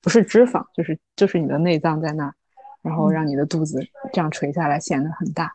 [0.00, 2.34] 不是脂肪，就是就是你的内脏在那儿，
[2.80, 3.78] 然后让你的肚子
[4.14, 5.52] 这样垂下来显得很大。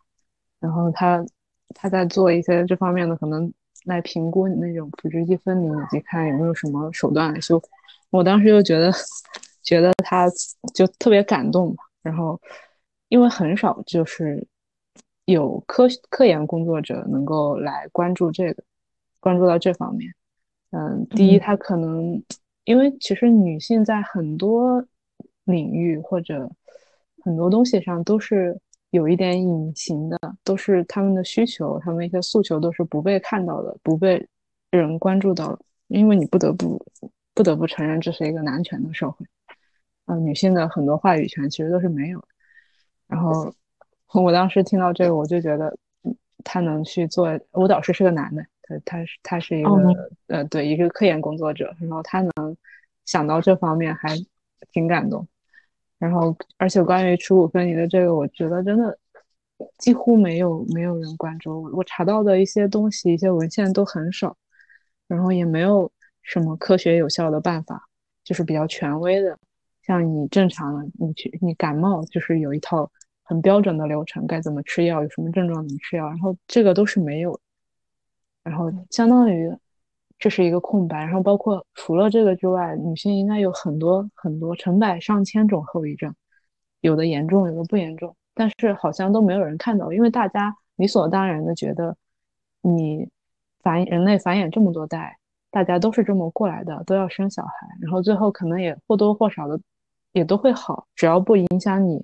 [0.60, 1.26] 然后他
[1.74, 3.52] 他在做一些这方面的可能
[3.86, 7.68] 来评估你那种腹直肌分离，以及看有没有什么手段来修复。
[8.12, 8.92] 我当时就觉得
[9.64, 10.28] 觉得他
[10.74, 12.40] 就特别感动嘛，然后
[13.10, 14.46] 因为很少就是。
[15.28, 18.64] 有科科研工作者能够来关注这个，
[19.20, 20.14] 关注到这方面。
[20.70, 22.24] 嗯，第一，他可能
[22.64, 24.86] 因为其实女性在很多
[25.46, 26.48] 领域或者
[27.24, 28.56] 很多东西上都是
[28.96, 34.28] 有一点隐形的，都是他们的需求，他们一些诉求都是不被看到的，不被
[34.72, 35.60] 人关注到的。
[35.88, 36.84] 因为你不得不
[37.34, 39.26] 不得不承认，这是一个男权的社会。
[40.06, 42.28] 嗯，女性的很多话语权其实都是没有的。
[43.08, 43.54] 然后。
[44.14, 45.78] 我当时听到这个，我就觉得，
[46.46, 47.38] 他能去做。
[47.52, 49.70] 舞蹈师是个男的，他他是他是一个
[50.28, 51.76] 呃，对，一个科研工作者。
[51.82, 52.56] 然后他能
[53.04, 54.16] 想到这方面，还
[54.72, 55.28] 挺感动。
[55.98, 58.98] 然后，而且关于耻骨分离的这个，我觉得真的
[59.78, 61.64] 几乎没有没有人关注。
[61.74, 64.36] 我查到的一些东西、一些文献都很少，
[65.08, 67.88] 然后也没有什么科学有效的办法，
[68.24, 69.38] 就是比较权威的。
[69.84, 72.92] 像你正常的，你去你感冒，就是有一套。
[73.28, 77.40] 很标准的流程，该怎么吃药，有什么症状怎么吃药，然后这个都是没有，
[78.44, 79.52] 然后相当于
[80.18, 86.14] 这是一个空白，然后包括除了这个之外，女性应该有很多很多成百上千种后遗症，
[86.82, 91.96] 有的严重，有的不严重，但是好像都没有人看到，因为大家理所当然的觉得
[92.62, 93.10] 你
[93.62, 95.18] 繁人类繁衍这么多代，
[95.52, 97.52] 大家都是这么过来的，都要生小孩，
[97.82, 99.60] 然后最后可能也或多或少的
[100.14, 102.04] 也都会好，只要不影响你。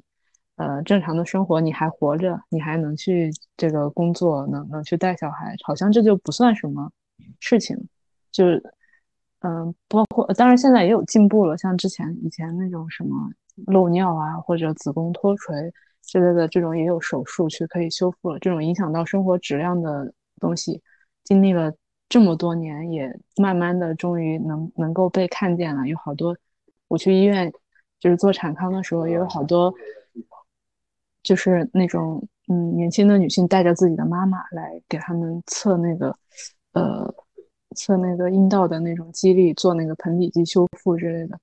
[0.57, 6.91] 呃，正常的生活你还活着，你还能去这个工作，能能去带小孩，好像这就不算什么
[7.39, 7.75] 事情。
[8.31, 8.63] 就是，
[9.41, 13.29] 嗯，包括当然现在也有进步了，像之前以前那种什么
[13.67, 15.71] 漏尿啊，或者子宫脱垂
[16.01, 18.39] 之类的这种也有手术去可以修复了。
[18.39, 20.81] 这种影响到生活质量的东西，
[21.23, 21.71] 经历了
[22.09, 25.87] 这么多年，也慢慢的终于能能够被看见了。
[25.87, 26.35] 有好多
[26.87, 27.51] 我去医院
[27.99, 29.73] 就是做产康的时候，也有好多。
[31.23, 36.17] 就是那种嗯，年轻的女性带着自己的妈妈来给他们测那个
[36.73, 37.13] 呃
[37.75, 41.39] 测那个阴道的那种肌力，做那个盆底肌修复之类的，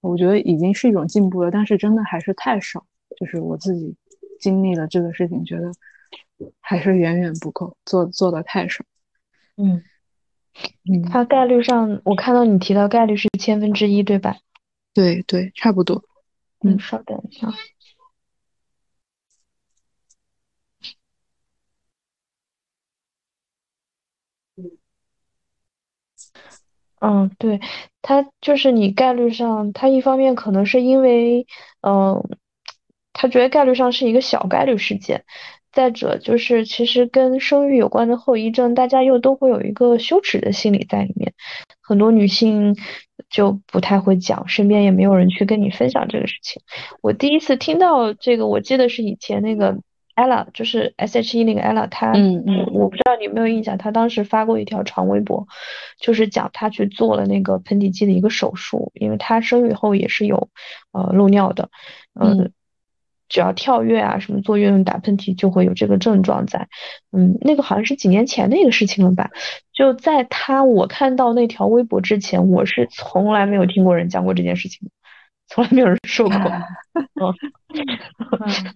[0.00, 2.84] 我觉得已经是一种进步了，但是真的还是太少。
[3.18, 3.94] 就是我自己
[4.38, 5.72] 经历了这个事情，觉得
[6.60, 8.84] 还是远远不够，做做的太少。
[9.56, 9.82] 嗯
[10.90, 14.36] 嗯，它概率上，我看到你提到概率是千分之一，对吧？
[14.94, 16.02] 对对，差不多。
[16.62, 17.48] 嗯，稍等一下。
[27.00, 27.60] 嗯，对，
[28.02, 31.46] 他就是你概率上，他一方面可能是因为，
[31.80, 32.22] 嗯，
[33.14, 35.24] 他觉得概率上是一个小概率事件，
[35.72, 41.32] 再者就是其实跟生育有关的后遗症，大家又都会有一个羞耻的心理在里面，
[41.80, 42.76] 很多女性
[43.30, 46.62] 就不太会讲，身边也没有人去跟你分享这个事情。
[47.00, 49.78] 我第一次听到这个，我记得是以前那个。
[50.16, 55.46] Ella 就是 S.H.E 那个 ella，她，嗯嗯，我不知道你有没有印象，她当时发过一条长微博，
[55.98, 60.48] 就是讲她去做了那个盆底肌的一个手术，因为她生育后也是有
[60.92, 61.70] 呃漏尿的，
[62.20, 62.52] 嗯，
[63.28, 66.68] 只要跳跃啊什么做运动打喷嚏就会有这个症状在，
[67.12, 69.30] 嗯，那个好像是几年前的一个事情了吧？
[69.72, 74.90] 就在她我看到那条微博之前，我是从来没有听过人讲过这件事情，
[75.48, 76.36] 从来没有人说过，
[78.46, 78.74] 嗯。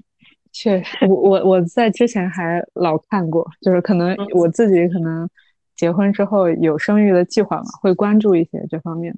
[0.56, 5.28] 确实，我我我在之前还老看过，就是可能我自己可能
[5.74, 9.12] 结婚之后有生育的计划嘛，会关注一些这方面。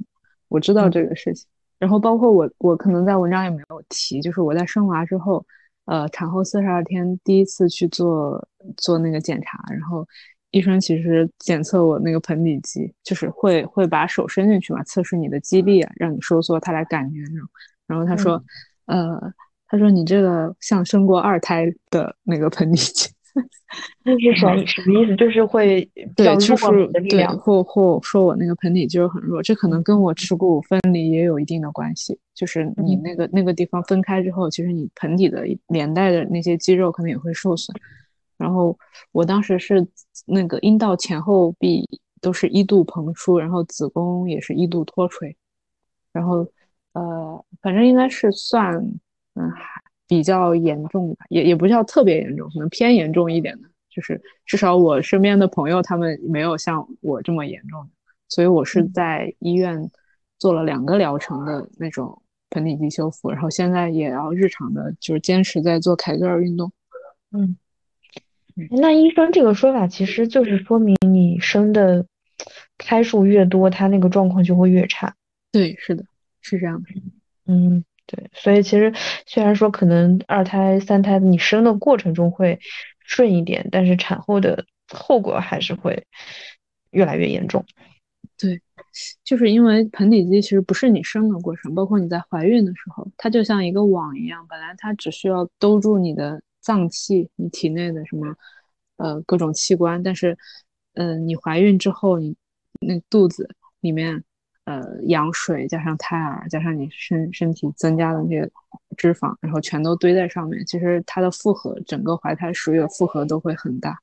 [0.48, 1.46] 我知道这个事情，
[1.78, 5.44] 然后包括我我可能在文章也没有提，就是我在生娃之后，
[5.84, 8.42] 呃，产后四十二天第一次去做
[8.78, 10.08] 做那个检查，然后
[10.52, 17.46] 医生其实检测我那个盆底肌，就是会会把手伸进去嘛，测试你的肌力啊，让你收缩，他来感觉那种。
[17.86, 18.42] 然后他说，
[18.86, 19.20] 呃。
[19.68, 23.10] 他说：“你这个像生过二胎的那个盆底肌，
[24.04, 25.16] 那是什什么意思？
[25.16, 26.66] 就是会对，就是
[27.10, 32.16] 对，或或说我那个盆底肌肉很弱，这可能跟我耻骨分离也有一定的关系。
[32.32, 37.74] 就是你那个那个地方分开之后，其实你盆底的连带的那些肌肉可能也会受损。
[38.38, 38.78] 然后
[39.10, 39.84] 我当时是
[40.26, 41.84] 那个阴道前后壁
[42.20, 45.36] 都是一度膨出，然后子宫也是一度脱垂，
[46.12, 46.46] 然后
[46.92, 48.80] 呃，反正应该是算。”
[49.36, 57.88] 嗯，还比较严重吧，也也不叫特别严重，可能偏严重一点的，就是至少我身边的朋友他们没有像我这么严重，
[58.28, 59.90] 所以我是在医院
[60.38, 66.72] 做了两个疗程的那种盆底肌修复，然后现在也要日常的就是坚持在做凯格尔运动。
[67.32, 67.56] 嗯，
[68.70, 72.06] 那医生这个说法其实就是说明你生的
[72.78, 75.14] 胎数越多，他那个状况就会越差。
[75.50, 76.04] 对，是的，
[76.40, 76.88] 是这样的。
[77.46, 77.84] 嗯。
[78.06, 78.92] 对，所以其实
[79.26, 82.60] 虽然说可能二胎、三胎你生的过程中会
[83.00, 86.06] 顺一点，但是产后的后果还是会
[86.90, 87.64] 越来越严重。
[88.38, 88.62] 对，
[89.24, 98.36] 就是因为盆底肌其实不是你生的过程，包括你在怀孕的时候，它就像一个网一样，本来它只需要兜住你的脏器、你体内的什么
[98.98, 100.38] 呃各种器官，但是
[100.94, 102.36] 嗯，你怀孕之后，你
[102.80, 103.50] 那肚子
[103.80, 104.22] 里面。
[104.66, 108.50] 呃，羊水加上胎儿，加上你身身体增加的那些
[108.96, 113.96] 脂肪，然后全都堆在上面，其实它的负荷，整个怀胎十月负荷都会很大。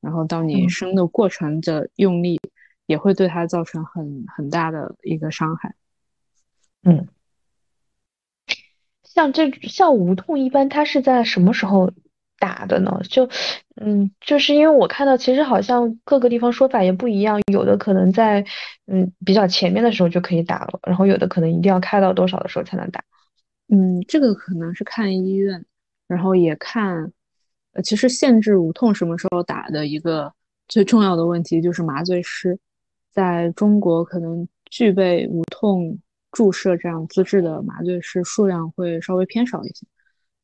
[0.00, 2.40] 然后到你生的过程的用力，
[2.86, 5.74] 也会对它造成很很大的一个伤害。
[6.82, 7.06] 嗯，
[9.04, 11.92] 像这像无痛，一般它是在什么时候？
[12.40, 13.28] 打的呢，就，
[13.76, 18.44] 嗯，就是因为我看到，其实好像各个地方说法也不一样，有的可能在，
[18.86, 23.04] 嗯，比较前面的时候就可以打了，然后有的可能一定要开到多少的时候才能打。
[23.68, 25.64] 嗯，这个可能是看医院，
[26.08, 27.12] 然后也看，
[27.74, 30.32] 呃，其实限制无痛什么时候打的一个
[30.66, 32.58] 最重要的问题就是麻醉师，
[33.12, 35.98] 在中国可能具备无痛
[36.32, 39.86] 注射这样资质的麻醉师数量会稍微偏少一些。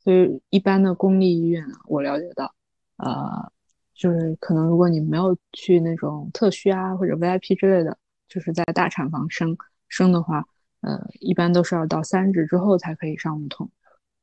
[0.06, 2.54] 所以一般的公立医院啊，我了解到，
[2.98, 3.50] 呃，
[3.92, 7.98] 就是可能如果你没有去那种特需啊或者 VIP 之类的，
[8.28, 10.46] 就是在大产房生生的话，
[10.82, 13.68] 呃，一般都是要到三指之后才可以上无痛，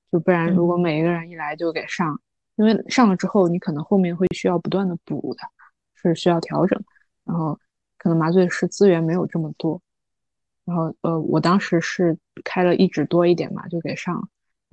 [0.09, 2.17] 就不然如果每一个人一来就给上，
[2.55, 5.41] 因为上了之后你可能后面会需要不断的补的，
[5.95, 6.81] 是需要调整，
[7.25, 7.59] 然后
[7.97, 9.81] 可能麻醉师资源没有这么多，
[10.63, 14.29] 然后呃，我当时是开了一指多一点嘛，就给上。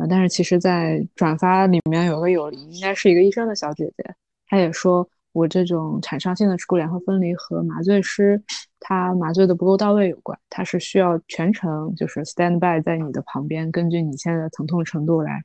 [0.08, 4.14] 但是其实，在转发里面有个有离，应该是一个医生的小姐姐，
[4.46, 8.42] 她也说我这种产伤性的耻骨联合分离和麻醉师
[8.80, 15.42] 他麻醉的不够到位有关，他是需要全程就是 stand by 在你的旁边，根据你现在的疼痛程度来，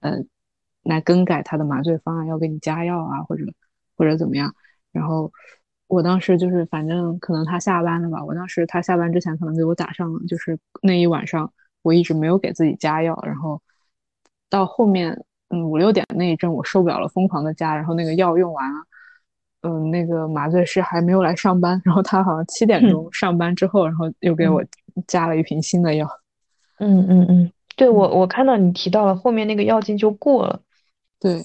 [0.00, 0.18] 呃，
[0.84, 3.44] 来更改他的麻醉方案，要给你加药啊，或者
[3.96, 4.54] 或者怎么样。
[4.92, 5.30] 然后，
[5.88, 13.60] 我当时就是反正可能他下班了吧，我当时他下班之前可能给我打上了，就是那一晚上我一直没有给自己加药，然后
[14.50, 18.80] 到后面嗯五六点那一阵我受不了了，疯狂的加，然后那个药用完了，
[19.62, 24.64] 嗯那个麻醉师还没有来上班，然后他好像七点钟上班之后，然后又给我
[25.06, 26.08] 加了一瓶新的药。
[26.78, 30.60] 嗯嗯嗯，对我我看到你提到了后面那个药劲就过了。
[31.20, 31.44] 对。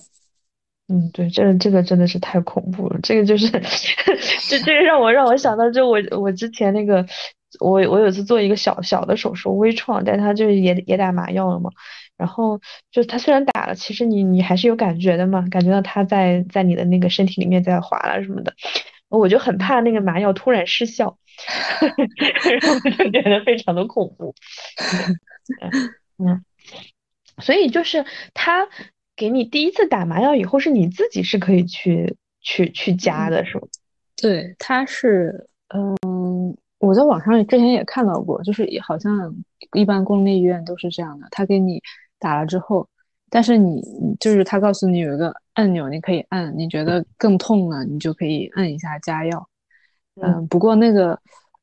[0.89, 2.99] 嗯，对，这个这个真的是太恐怖了。
[3.01, 3.49] 这个就是，
[4.49, 7.03] 这这个让我让我想到，就我我之前那个，
[7.59, 11.69] 我我有次做一个小小的手术，微创，但他就是也也打麻药了嘛。
[12.17, 12.59] 然后
[12.91, 18.53] 就他虽然打了，其实你你还是有感觉的嘛，感觉到他在在你的那个身体里面在划了什么的。
[19.09, 21.17] 我就很怕那个麻药突然失效，
[21.79, 24.33] 然后就觉得非常的恐怖。
[26.17, 26.43] 嗯，
[27.41, 28.67] 所以就是他。
[29.15, 33.67] 给你第一次打麻药以后，是你自己是可以去去去加的，是吗？
[34.19, 35.95] 对，他是，嗯，
[36.83, 39.33] 我在网上之前也看到过，就是好像
[39.73, 41.81] 一般公立医院都是这样的，他给你
[42.19, 42.85] 打了之后，
[43.29, 43.81] 但是你
[44.19, 49.47] 就是他告诉你有一个按钮，你可以按，你觉得更痛了，你就可以按一下加药。
[50.21, 51.17] 嗯，不过那个，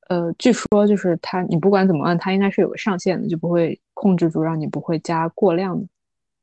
[0.09, 5.87] 呃，据说就是他，你不管怎么按，他应该是有个上限的，就不会控制住，让你不会加过量的。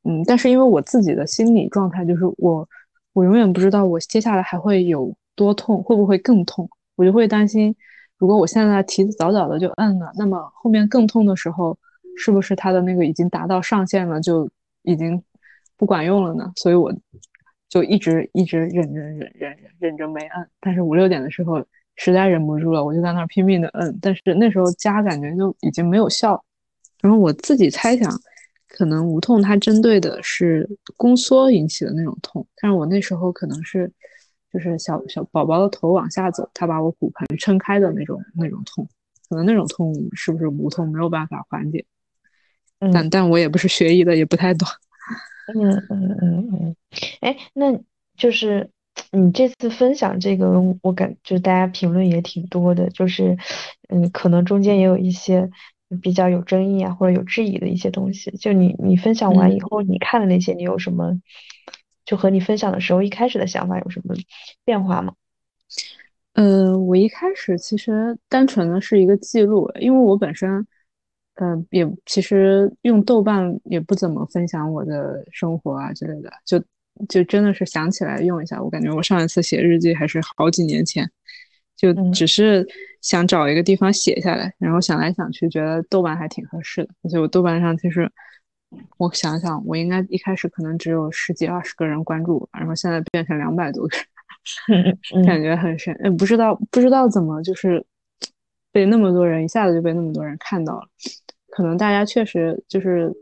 [0.04, 2.66] 嗯，但是因为我自己的心理状态就是我，
[3.12, 7.74] 我永远不知道我接下来还会有多痛，会不会更痛，我就会担心，
[8.18, 11.78] 如果我现在提早早的就摁了，那么后面更痛的时候，
[12.16, 14.50] 是不是他的那个已经达到上限了，就
[14.82, 15.22] 已经
[15.76, 16.52] 不管用了呢？
[16.56, 16.92] 所以我
[17.68, 21.64] 就一直一直忍忍忍忍忍忍着没摁，但是五六点的时候
[21.96, 26.44] 实在忍不住了，我就在那儿拼命的摁，但是那时候加感觉就已经没有效，
[27.00, 28.12] 然后我自己猜想。
[28.70, 33.90] 可能无痛，它针对的是宫缩引起的那种痛，但是我那时候可能是，
[34.52, 38.88] 就是小小宝宝的头往下走，他把我骨盆撑开的那种那种痛，
[39.28, 41.84] 可能那种痛是不是无痛没有办法缓解？
[42.92, 44.68] 但但我也不是学医的，也不太懂。
[45.54, 46.76] 嗯嗯嗯嗯，
[47.20, 47.78] 哎，那
[48.16, 48.70] 就是
[49.12, 53.36] 你这次分享这个，我感就大家评论也挺多的，就是
[53.88, 55.50] 嗯，可能中间也有一些。
[56.02, 61.18] 比较有争议啊，或者有质疑的一些东西，就你你分享完以后，你看的那些，你有什么
[62.08, 64.14] 就和你分享的时候一开始的想法有什么
[64.64, 65.12] 变化吗？
[66.32, 70.66] 呃，我一开始其实单纯的是一个记录，因为我本身，
[71.34, 76.58] 嗯，也其实用豆瓣也不怎么分享我的生活啊之类的，就
[77.10, 78.62] 就真的是想起来用一下。
[78.62, 81.06] 我感觉我上一次写日记还是好几年前。
[81.76, 82.66] 就只是
[83.02, 86.90] 想找一个地方写下来，然后想来想去，觉得豆瓣还挺合适的。
[87.04, 88.10] 而且我豆瓣上其实，
[88.96, 93.96] 我想想，我应该一开始可能只有十几二十个人关注我，然后现在变成两百多个
[94.68, 95.94] 人， 感觉很神。
[96.02, 97.84] 嗯，不知道不知道怎么就是
[98.72, 100.86] 被那么多人一下子就被那么多人看到了。
[101.50, 103.12] 可能大家确实就是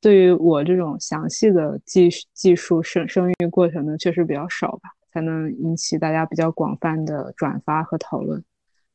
[0.00, 4.90] 对于我这种详细的技技术生生育过程的确实比较少吧。
[5.12, 8.44] 才能引起大家比较广泛的转发和讨论。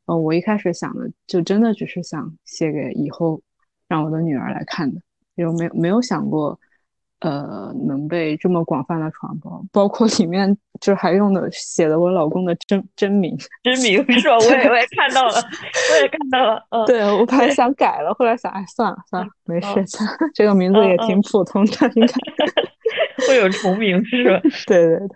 [0.06, 3.42] 呃，我一开始想的就真的只是想写给以后
[3.88, 5.02] 让我的女儿来看的，
[5.42, 6.58] 就没有没有想过，
[7.20, 9.64] 呃，能被这么广泛的传播。
[9.72, 14.38] 包括里面就还用的写的我老公的真真名， 真名是吧？
[14.38, 15.34] 我也我也看到了，
[15.92, 16.66] 我也看到了。
[16.70, 19.68] 嗯，对我本来想改了，后来想，哎，算了算了，没事，
[20.34, 22.14] 这个名字也挺普通的，应该
[23.28, 24.39] 会有重名是吧？
[24.68, 25.08] 对对对。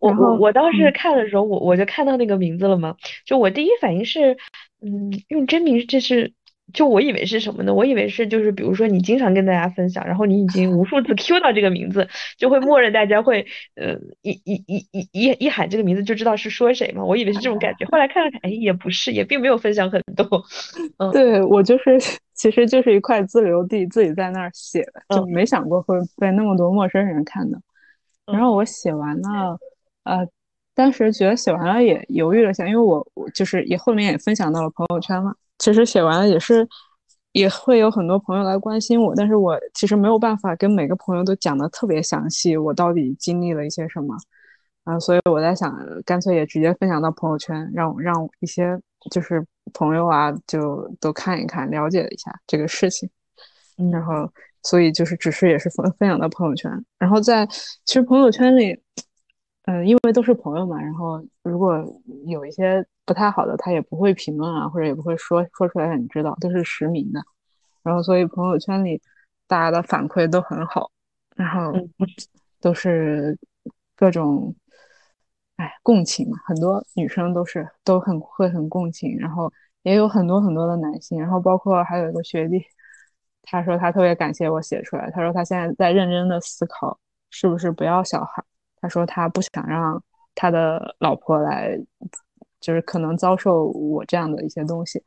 [0.00, 2.94] 我我我当时看的时候，我我就看到那个名字了嘛，
[3.24, 4.36] 就我第一反应是，
[4.82, 6.30] 嗯，用真名这是，
[6.72, 7.72] 就我以为是什么呢？
[7.74, 17.04] 我以为是就是比如说你经常跟大家分享，然后你已经无数次 Q 到这个名字，就会默认大家会，呃，一一一一一一喊这个名字就知道是说谁嘛。
[17.04, 20.44] 我以为是这种感觉，后来看了看，哎，也不是，也并没有分享很多。
[20.98, 21.98] 嗯，对我就是，
[22.34, 27.58] 其实就是一块自留地，自己在那儿写的，就没想过会被那么多陌生人看到。
[28.26, 29.58] 然后我写完了，
[30.04, 30.26] 呃，
[30.74, 35.34] 当时觉得写完了也犹豫了下，因为我我就是也后面也分享到了朋友圈嘛。
[35.62, 36.68] 其实写完了也是
[37.30, 44.16] 也会有很多朋友来关心我，但是我其实没有办法跟每个朋友都讲的特别详细，我到底经历了一些什么。
[44.82, 45.72] 啊，所以我在想，
[46.04, 48.76] 干脆也直接分享到朋友圈，让让一些
[49.12, 53.08] 就是朋友啊，就都看一看，了解一下这个事情，
[53.92, 54.28] 然后。
[54.64, 57.44] 所以就是只是也是分分享到朋友圈，然后在
[57.84, 58.80] 其实朋友圈里，
[59.64, 61.76] 嗯，因为都是朋友嘛，然后如果
[62.26, 67.20] 有一些不太好的，他也不会评论啊，或者也不会说说出来让你知道，都是实名的。
[67.82, 69.00] 然后所以朋友圈里
[69.46, 70.90] 大家的反馈都很好，
[71.36, 71.72] 然后
[72.60, 73.38] 都是
[73.96, 74.54] 各种，
[75.56, 79.52] 哎，共情嘛，很多女生都是都很会很共情，然后
[79.82, 82.60] 也有很多很多的男性，然后包括还有一个学弟，
[83.42, 86.98] 他说他特别感谢我写出来，他说他现在在认真的思考
[87.30, 88.42] 是不是不要小孩，
[88.82, 90.02] 他说他不想让
[90.34, 91.78] 他的老婆来，
[92.60, 95.02] 就是可能遭受我这样的一些东西，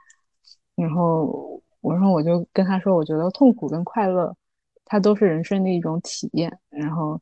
[0.76, 4.36] 然后我说我就跟他说，我觉得痛苦跟快乐，
[4.86, 7.22] 它都是人生的一种体验，然后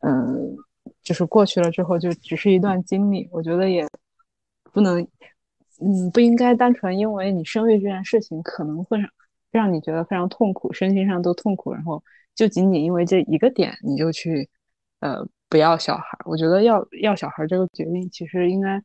[0.00, 0.56] 嗯。
[1.04, 3.28] 就是过去了之后，就只是一段经历。
[3.30, 3.86] 我觉得也
[4.72, 5.00] 不能，
[5.80, 8.98] 嗯，不应该单纯因为你生育这件事情可能会
[9.52, 12.02] 让你觉得非常痛苦，身心上都痛苦，然后
[12.34, 14.48] 就仅仅因为这一个点你就去
[15.00, 16.18] 呃不要小孩。
[16.24, 18.82] 我觉得要要小孩这个决定其实应该，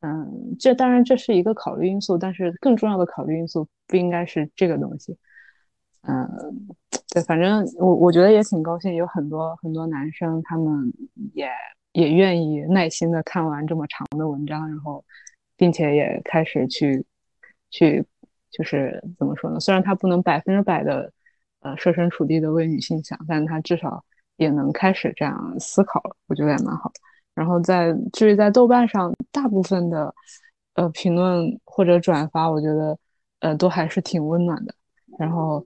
[0.00, 5.16] 嗯，这当然这是一个考虑因素，但是更重要的考虑因素不应该是这个东西，
[6.02, 6.26] 嗯。
[7.12, 10.92] 对，反正我我觉得也挺高兴，有很多很多男生，他们
[11.34, 11.48] 也
[11.92, 15.04] 也愿意耐心的看完这么长的文章，然后，
[15.56, 17.04] 并且也开始去
[17.70, 18.04] 去
[18.50, 19.58] 就是怎么说呢？
[19.58, 21.12] 虽然他不能百分之百的
[21.62, 24.04] 呃设身处地的为女性想，但他至少
[24.40, 26.90] 也能开始这样思考了，我觉得也蛮好。
[27.34, 30.12] 然后在至于在豆瓣上，大部分的
[30.74, 32.98] 呃评论或者转发，我觉得
[33.40, 34.74] 呃都还是挺温暖的。
[35.18, 35.64] 然后。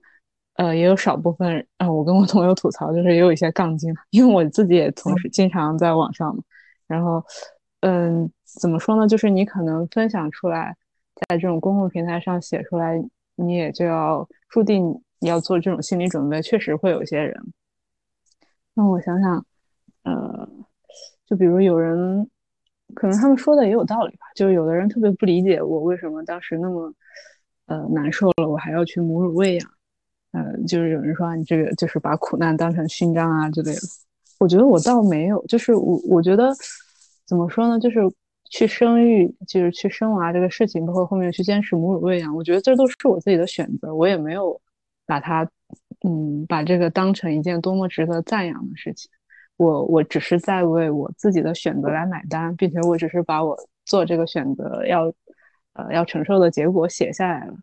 [0.56, 6.40] 呃，也有少部分，呃，我跟我朋友吐槽，就是也有一些杠精，因为我自己也同时经常在网上嘛。
[6.86, 7.20] 然后，
[7.80, 9.08] 嗯，怎么说呢？
[9.08, 10.76] 就是你可能分享出来，
[11.26, 13.02] 在这种公共平台上写出来，
[13.34, 14.84] 你也就要注定
[15.18, 17.34] 你要做这种心理准备，确实会有一些人。
[18.74, 19.46] 那我想想，
[20.02, 20.48] 呃，
[21.26, 22.28] 就比如有人，
[22.94, 26.92] 可能他们说的也有道理吧，就是有的人特别不理解我为什么当时那么，
[27.66, 29.70] 呃，难受了，我还要去母乳喂养。
[30.32, 33.80] 呃，就是有人说你这个就是把苦难当成勋章啊之类的，
[34.40, 36.52] 我觉得我倒没有，就是我我觉得
[37.24, 38.00] 怎么说呢，就是
[38.50, 44.60] 去生育，就是去生娃这个事情，包括后面去坚持母乳喂养，我觉得这都是我自己的选择，我也没有
[45.06, 45.48] 把它，
[46.06, 49.10] 嗯，把这个当成一件多么值得赞扬的事情，
[49.56, 55.12] 我我只是在为我自己的选择来买单，并且我只是把我做这个选择要，
[55.72, 57.54] 呃，要承受的结果写下来了，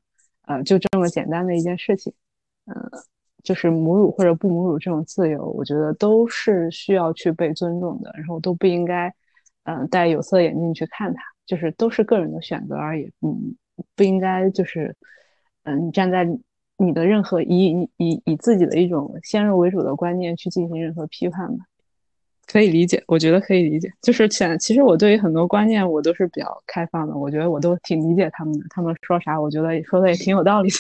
[0.48, 2.12] 呃，就这么简单的一件事情。
[2.66, 2.76] 嗯，
[3.44, 9.14] 就是母乳或者不母乳这种自由，我觉得都是需要去被尊重的，然后都不应该，
[9.64, 13.56] 嗯，戴有色眼镜去看它，就是都是个人的选择而已，嗯，
[13.96, 14.96] 不应该就是，
[15.64, 16.26] 嗯，站在
[16.84, 21.66] 你的任何以以以自己的一种先入为主的观念去进行任何批判吧。
[22.48, 30.76] 可以理解，我觉得可以理解，就是前其实我对于很多观念我都是比较开放的，我觉得我都挺理解他们的，他们说啥，我觉得说的也挺有道理的。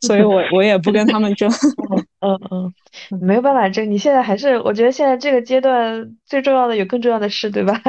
[0.06, 1.50] 所以，我我也不跟他们争。
[2.20, 2.74] 嗯嗯，
[3.22, 3.90] 没有办法争。
[3.90, 7.80] 你现在还是，我觉得现在这个阶段最重要的有更重要的事，对吧？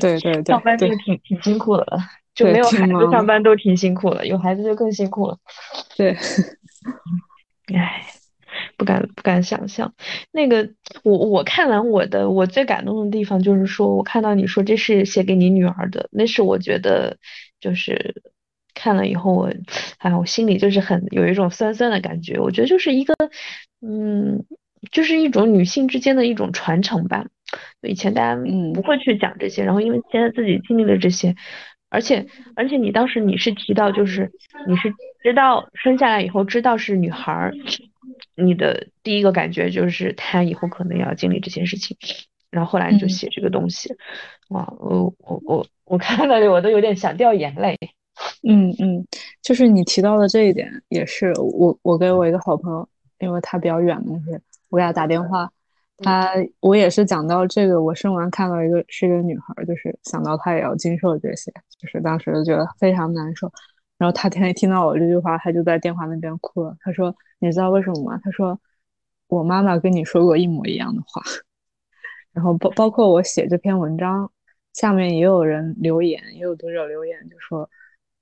[0.00, 0.44] 对 对对。
[0.46, 1.86] 上班就挺挺辛苦的，
[2.34, 5.38] 就没有孩子上班都挺辛苦的，有孩子就更辛苦了。
[5.96, 6.16] 对。
[7.74, 8.04] 唉，
[8.76, 9.94] 不敢不敢想象。
[10.32, 10.70] 那个，
[11.04, 17.18] 我我看完我的，我最感动的地方就是说，我看到你说这是写给你女儿的，那是我觉得
[17.60, 18.22] 就是。
[18.72, 19.52] 看了以后，我，
[19.98, 22.38] 哎，我心里就是很有一种酸酸的感觉。
[22.38, 23.14] 我觉得就是一个，
[23.82, 24.46] 嗯，
[24.90, 27.26] 就是一种女性之间的一种传承吧。
[27.82, 28.40] 以前大家
[28.72, 31.34] 不会去讲这些，然后因为现在自己经历了这些，
[31.90, 34.30] 而且而且你当时你是提到，就是
[34.66, 37.54] 你是知道生下来以后知道是女孩儿，
[38.34, 41.96] 你的第一个感觉就是她以后可能要经历这些事情，
[42.50, 43.94] 然后后来就写这个东西，
[44.48, 47.76] 哇，我我我我看到我都有点想掉眼泪。
[48.46, 49.06] 嗯嗯，
[49.40, 52.86] 就是你提到的这一点，也是我我给我一个好朋友，
[53.18, 55.50] 因为他比较远嘛，就是我给他打电话，
[55.98, 63.50] 他我也是讲到这个，我生完看到一个是一个女孩，就是想到她也要经受这些，就是当时就觉得非常难受。
[64.00, 66.74] 然后他听听到我这句话，他就在电话那边哭了。
[66.80, 68.58] 他说：“你知道为什么吗？”他说
[69.28, 71.22] ：“我妈妈跟你说过一模一样的话。”
[72.32, 74.32] 然后包包括我写这篇文章，
[74.72, 77.68] 下面也有人留言，也有读者留言，就说。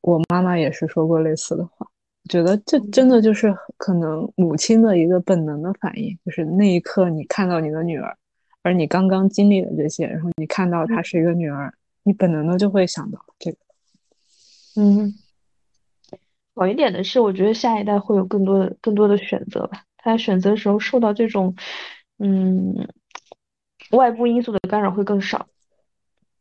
[0.00, 1.84] 我妈妈也是说过类似的话，
[2.30, 8.16] 觉得这真的就是可能母亲的一个本能的反应，就是那一刻你看到你的女儿，
[8.62, 11.74] 而你刚刚经历了这些，然后你看到她是一个女儿，
[12.04, 13.58] 你本能的就会想到这个。
[14.76, 15.12] 嗯，
[16.58, 21.54] 好一点的是，我觉得下一代会有更多的更多的选择吧，他选择的时候受到这种
[22.18, 22.88] 嗯
[23.92, 25.46] 外部因素的干扰会更少。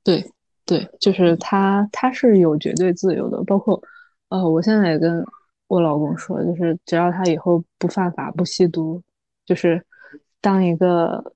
[0.03, 0.31] 对。
[0.69, 3.41] 对，就是他，他是有绝对自由的。
[3.45, 3.81] 包括，
[4.27, 5.25] 呃，我现在也跟
[5.67, 9.01] 我老公说，就是只要他以后不犯法、不吸毒，
[9.45, 9.81] 就是
[10.41, 11.31] 当一个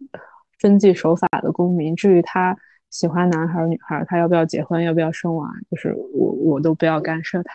[0.59, 1.95] 遵纪守法的公民。
[1.95, 2.57] 至于他
[2.89, 7.53] 喜欢男孩女孩，他要不要结婚，要不要生娃，就是我我都不要干涉他。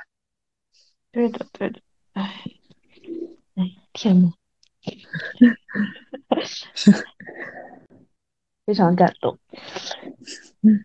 [1.17, 1.81] 对的，对的，
[2.12, 2.31] 哎，
[3.55, 3.64] 哎，
[3.95, 4.31] 天呐，
[8.67, 9.39] 非常感动。
[10.61, 10.85] 嗯，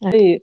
[0.00, 0.40] 所以，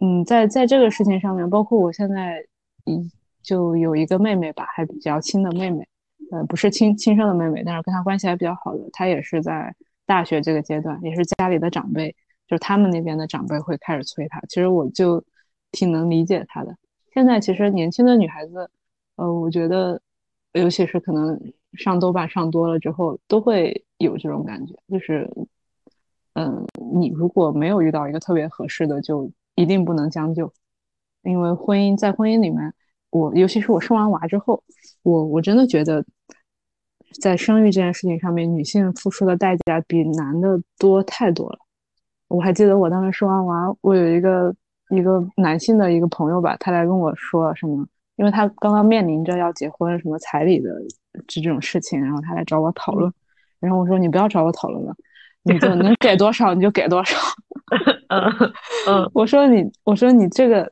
[0.00, 2.44] 嗯，在在这个事情上面，包括我现在，
[2.84, 3.10] 嗯，
[3.42, 5.88] 就有一个妹妹吧，还比较亲的妹妹，
[6.30, 12.14] 呃，不是亲亲生的妹妹，但是跟她关系还比较好的，她也是在大学这个阶段，也是家里的长辈，
[12.46, 14.38] 就是他们那边的长辈会开始催她。
[14.42, 15.24] 其实我就
[15.72, 16.76] 挺能理解她的。
[17.12, 18.70] 现在其实年轻的女孩子，
[19.16, 20.00] 呃，我觉得，
[20.52, 21.38] 尤其是可能
[21.72, 25.28] 上豆瓣上多了之后，都会有这种感觉，就是，
[26.34, 30.52] 嗯，你如果没有遇到一个特别合适的，就一定不能将就，
[31.22, 32.72] 因为婚姻在婚姻里面，
[33.10, 34.62] 我尤其是我生完娃之后，
[35.02, 36.04] 我我真的觉得，
[37.20, 41.58] 在生育这件事情上面，女性付出的代价比男的多太多了。
[42.28, 44.54] 我还记得我当时生完娃，我有一个。
[44.90, 47.86] 一个男性的一个朋友吧，他来跟我说什么，
[48.16, 50.70] 因为他刚刚面临着要结婚，什么彩礼的
[51.26, 53.12] 这这种事情，然后他来找我讨论，
[53.58, 54.94] 然后我说你不要找我讨论了，
[55.44, 57.16] 你就 能给多少你就给多少。
[58.10, 58.52] 嗯
[58.88, 60.68] 嗯，我说你，我说你这个，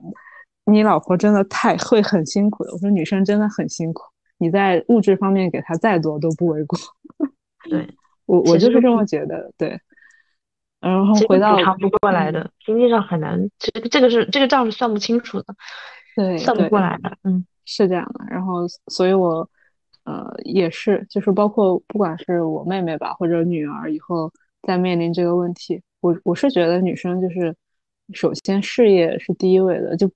[0.64, 2.72] 你老婆真的太会很辛苦的。
[2.72, 4.02] 我说女生真的很辛苦，
[4.38, 6.78] 你在物质方面给她再多都不为过。
[7.70, 7.88] 对，
[8.26, 9.80] 我我就是这么觉得，对。
[10.80, 15.54] 然后回到补偿不过来的，经济上很难，这个这个是这个账是算不清楚的，
[16.14, 18.24] 对，算不过来的，嗯，是这样的。
[18.30, 19.48] 然后，所以我，
[20.04, 27.52] 呃，也是，就是包括不管是我妹妹吧，或者女儿，以后再面临这个问题，我我是觉得女生就是
[28.14, 30.06] 首先事业是第一位的，就，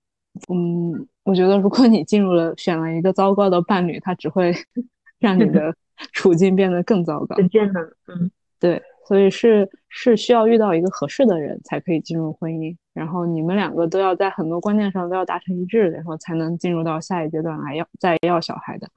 [0.49, 4.55] 嗯，我觉得如果你进入了选了一个糟糕的伴侣，他只会
[5.19, 5.75] 让你的
[6.13, 8.81] 处境变得更糟糕，很艰难，嗯，对。
[9.07, 18.89] 所以是是需要遇到一个合适的人才可以进入婚姻，然后你们两个都要在很多观念上都要达成一致，然后才能进入到下一阶段来要再要小孩的。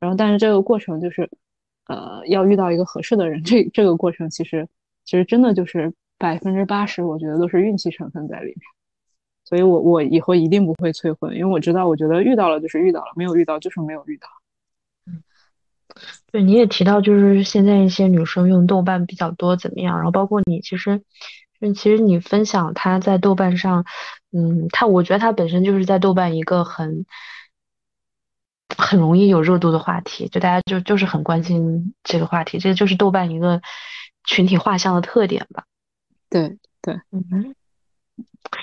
[0.00, 1.30] 然后，但是这个过程就是，
[1.86, 4.68] 呃，要遇到一个合适的人，这这个过程其实
[5.04, 8.58] 其实真的就是百分之八十，我觉得都是运气成分在里面。
[9.44, 14.26] 所以我我以后一定不会催婚，因为我知道，我觉得遇到了就是遇到了，没有遇到就是没有遇到。
[15.06, 15.22] 嗯
[16.30, 19.96] 对，你也提到，就是现在一些女生用豆瓣比较多，怎么样？
[19.96, 21.02] 然后包括你，其实，
[21.60, 23.84] 嗯其实你分享她在豆瓣上，
[24.32, 27.04] 嗯，她我觉得她本身就是在豆瓣一个很
[28.76, 33.60] 很容易有热度的话题，就大家就就是很关心这个话题，这就是豆瓣一个
[34.24, 35.64] 群体画像的特点吧。
[36.30, 37.54] 对对，嗯，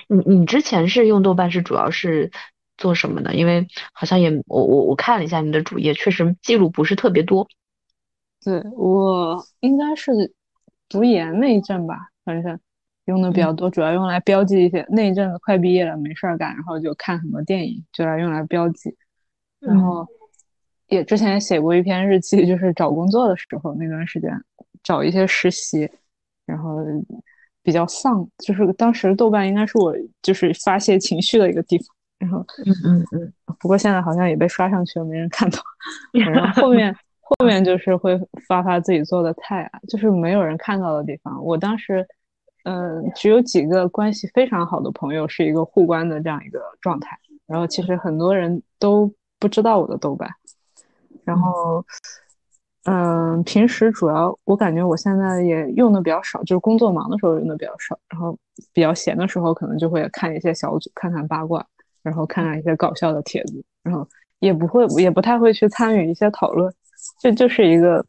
[0.08, 2.32] 你你之前是用豆瓣是主要是？
[2.80, 3.36] 做什么的？
[3.36, 7.48] 因为好像也我我我看了一下你的主页，确实记录不是特别多。
[8.44, 10.34] 对我应该是
[10.88, 12.58] 读研那一阵吧，反正
[13.06, 18.96] 用的比较多，主要用来标记一些那一阵子快毕业了没事儿干，然后就看很多电影，就来用来标记。
[19.60, 20.08] 然后
[20.88, 24.32] 也之前写过一篇日记，就是找工作的时候那段时间
[24.82, 25.90] 找一些实习，
[26.46, 26.78] 然后
[27.62, 31.88] 比较丧，就是当时豆瓣应该是我就是发泄情绪的一个地方。
[32.20, 35.60] 然后，嗯嗯嗯，不过现在好像也被刷上去了，没人看到。
[36.12, 41.42] 然后后面后面就是会发发自己做的菜啊，就是没有人看到的地方。
[41.44, 42.06] 我当时，
[42.66, 47.18] 嗯，只有几个关系非常好的朋友是一个互关的这样一个状态。
[47.48, 50.30] 然后其实很多人都不知道我的豆瓣。
[51.24, 51.84] 然后，
[52.84, 57.98] 嗯，平时主要我感觉我现在也用的比较少，就是工作忙的时候用的比较少。
[58.10, 58.38] 然后
[58.74, 61.66] 比较闲的时候，可能就会看一些小组，看看八卦。
[62.02, 64.08] 然后看看一些搞笑的帖子，然后
[64.40, 66.74] 也不会，也不太会去参与一些讨论，
[67.22, 68.06] 这就是一个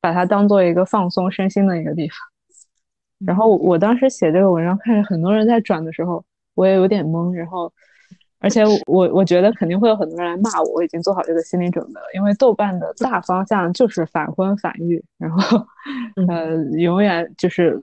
[0.00, 2.16] 把它当做一个放松身心的一个地方。
[3.18, 6.24] 然后我当时写这个文章，看着很多人在转的时候，
[6.54, 7.32] 我也有点懵。
[7.32, 7.72] 然后，
[8.38, 15.66] 而且我我觉得肯定会有很多人来骂我，我已经做好这个心理准备了，因为豆瓣的大方向就是反婚反育，然后
[16.28, 17.82] 呃，永远就是。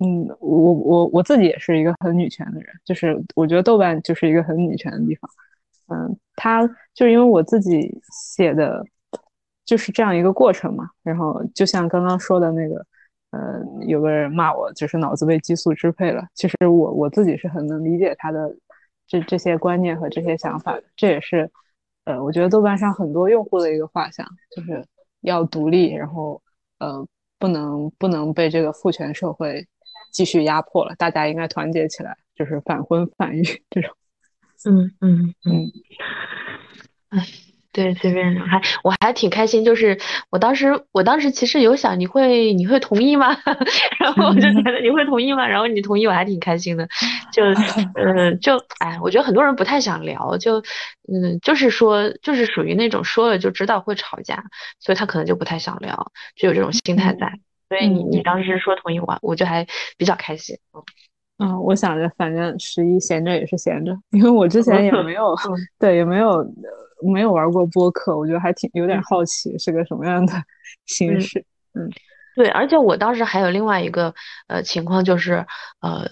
[0.00, 5.30] 嗯，我我我自己也是一个很女权的人，就是我觉得豆瓣就是一个很女权的地方。
[5.86, 8.84] 嗯，它就是因为我自己写的，
[9.64, 10.90] 就是这样一个过程嘛。
[11.02, 12.86] 然后就像刚刚说的那个，
[13.30, 16.26] 呃，有个人骂我就是脑子被激素支配了。
[16.34, 18.52] 其实我我自己是很能理解他的
[19.06, 20.82] 这这些观念和这些想法的。
[20.96, 21.48] 这也是
[22.04, 24.26] 呃，我觉得豆瓣上很多用户的一个画像，
[24.56, 24.84] 就是
[25.20, 26.42] 要独立，然后
[26.78, 27.06] 呃，
[27.38, 29.64] 不能不能被这个父权社会。
[30.14, 33.90] 继续压迫了，大家应该团结起来，就是反婚反育这种。
[34.64, 35.72] 嗯嗯嗯。
[37.10, 37.26] 哎，
[37.70, 39.98] 对，随便还我还挺开心，就是
[40.30, 43.36] 我当时我当时其实有想你会你会同意吗？
[44.00, 45.46] 然后我就觉得你会同意吗？
[45.46, 46.88] 然后你同意，我还挺开心的。
[47.32, 47.42] 就
[47.94, 50.60] 嗯就哎，我觉得很多人不太想聊，就
[51.12, 54.44] 嗯就是说就是属于那种说了就知道会吵架，
[54.78, 57.38] 所以他可能就不太想聊，就有这种心态在。
[57.78, 59.66] 所以你你当时说同意我，我就还
[59.96, 60.56] 比较开心。
[61.38, 65.34] 嗯，我想着反正十一闲着也是闲着，因为我之前也没有
[65.78, 66.46] 对也没有。
[67.12, 70.32] 没有玩过播客，我觉得还挺有点好奇是个什么样的
[70.86, 71.44] 形式。
[71.74, 71.90] 嗯，
[72.34, 74.14] 对，而且我当时还有另外一个
[74.46, 75.44] 呃情况，就是
[75.80, 76.08] 呃，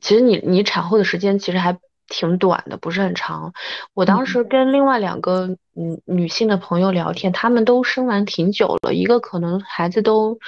[0.00, 1.76] 其实你你产后的时间其实还
[2.06, 3.52] 挺短的，不是很长。
[3.94, 10.38] 我当时跟另外两个嗯女性的朋友聊天，她们都生完挺久了，一个可能孩子都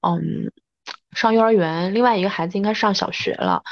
[0.00, 0.50] 嗯
[1.12, 3.62] 上幼儿园，另外一个孩子应该上小学了。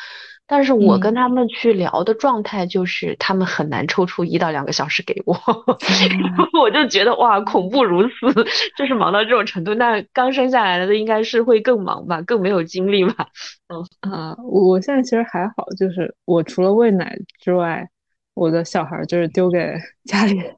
[0.49, 5.35] 但是我跟他们去聊的状态就是，他们很难抽出一到两个小时给我，
[6.61, 8.33] 我就觉得哇，恐怖如斯，
[8.79, 9.75] 就是忙到这种程度。
[9.75, 13.27] 那刚生下来的应该是会更忙吧，更没有精力吧？
[13.67, 17.89] 嗯啊，我现在其实还好，就是我除了喂奶之外，
[18.35, 19.75] 我的小孩就是丢给
[20.07, 20.57] 家里人。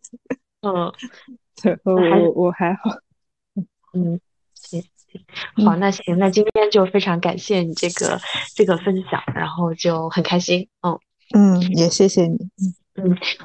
[0.60, 0.92] 嗯，
[1.62, 2.90] 对，我我我还好。
[3.94, 4.20] 嗯，
[4.54, 4.82] 行。
[5.64, 8.20] 好，那行，那今天就非常感谢你这个
[8.54, 10.98] 这个分享，然后就很开心，嗯。
[11.34, 12.36] 嗯，也谢谢你，
[12.96, 13.10] 嗯。
[13.10, 13.16] 嗯。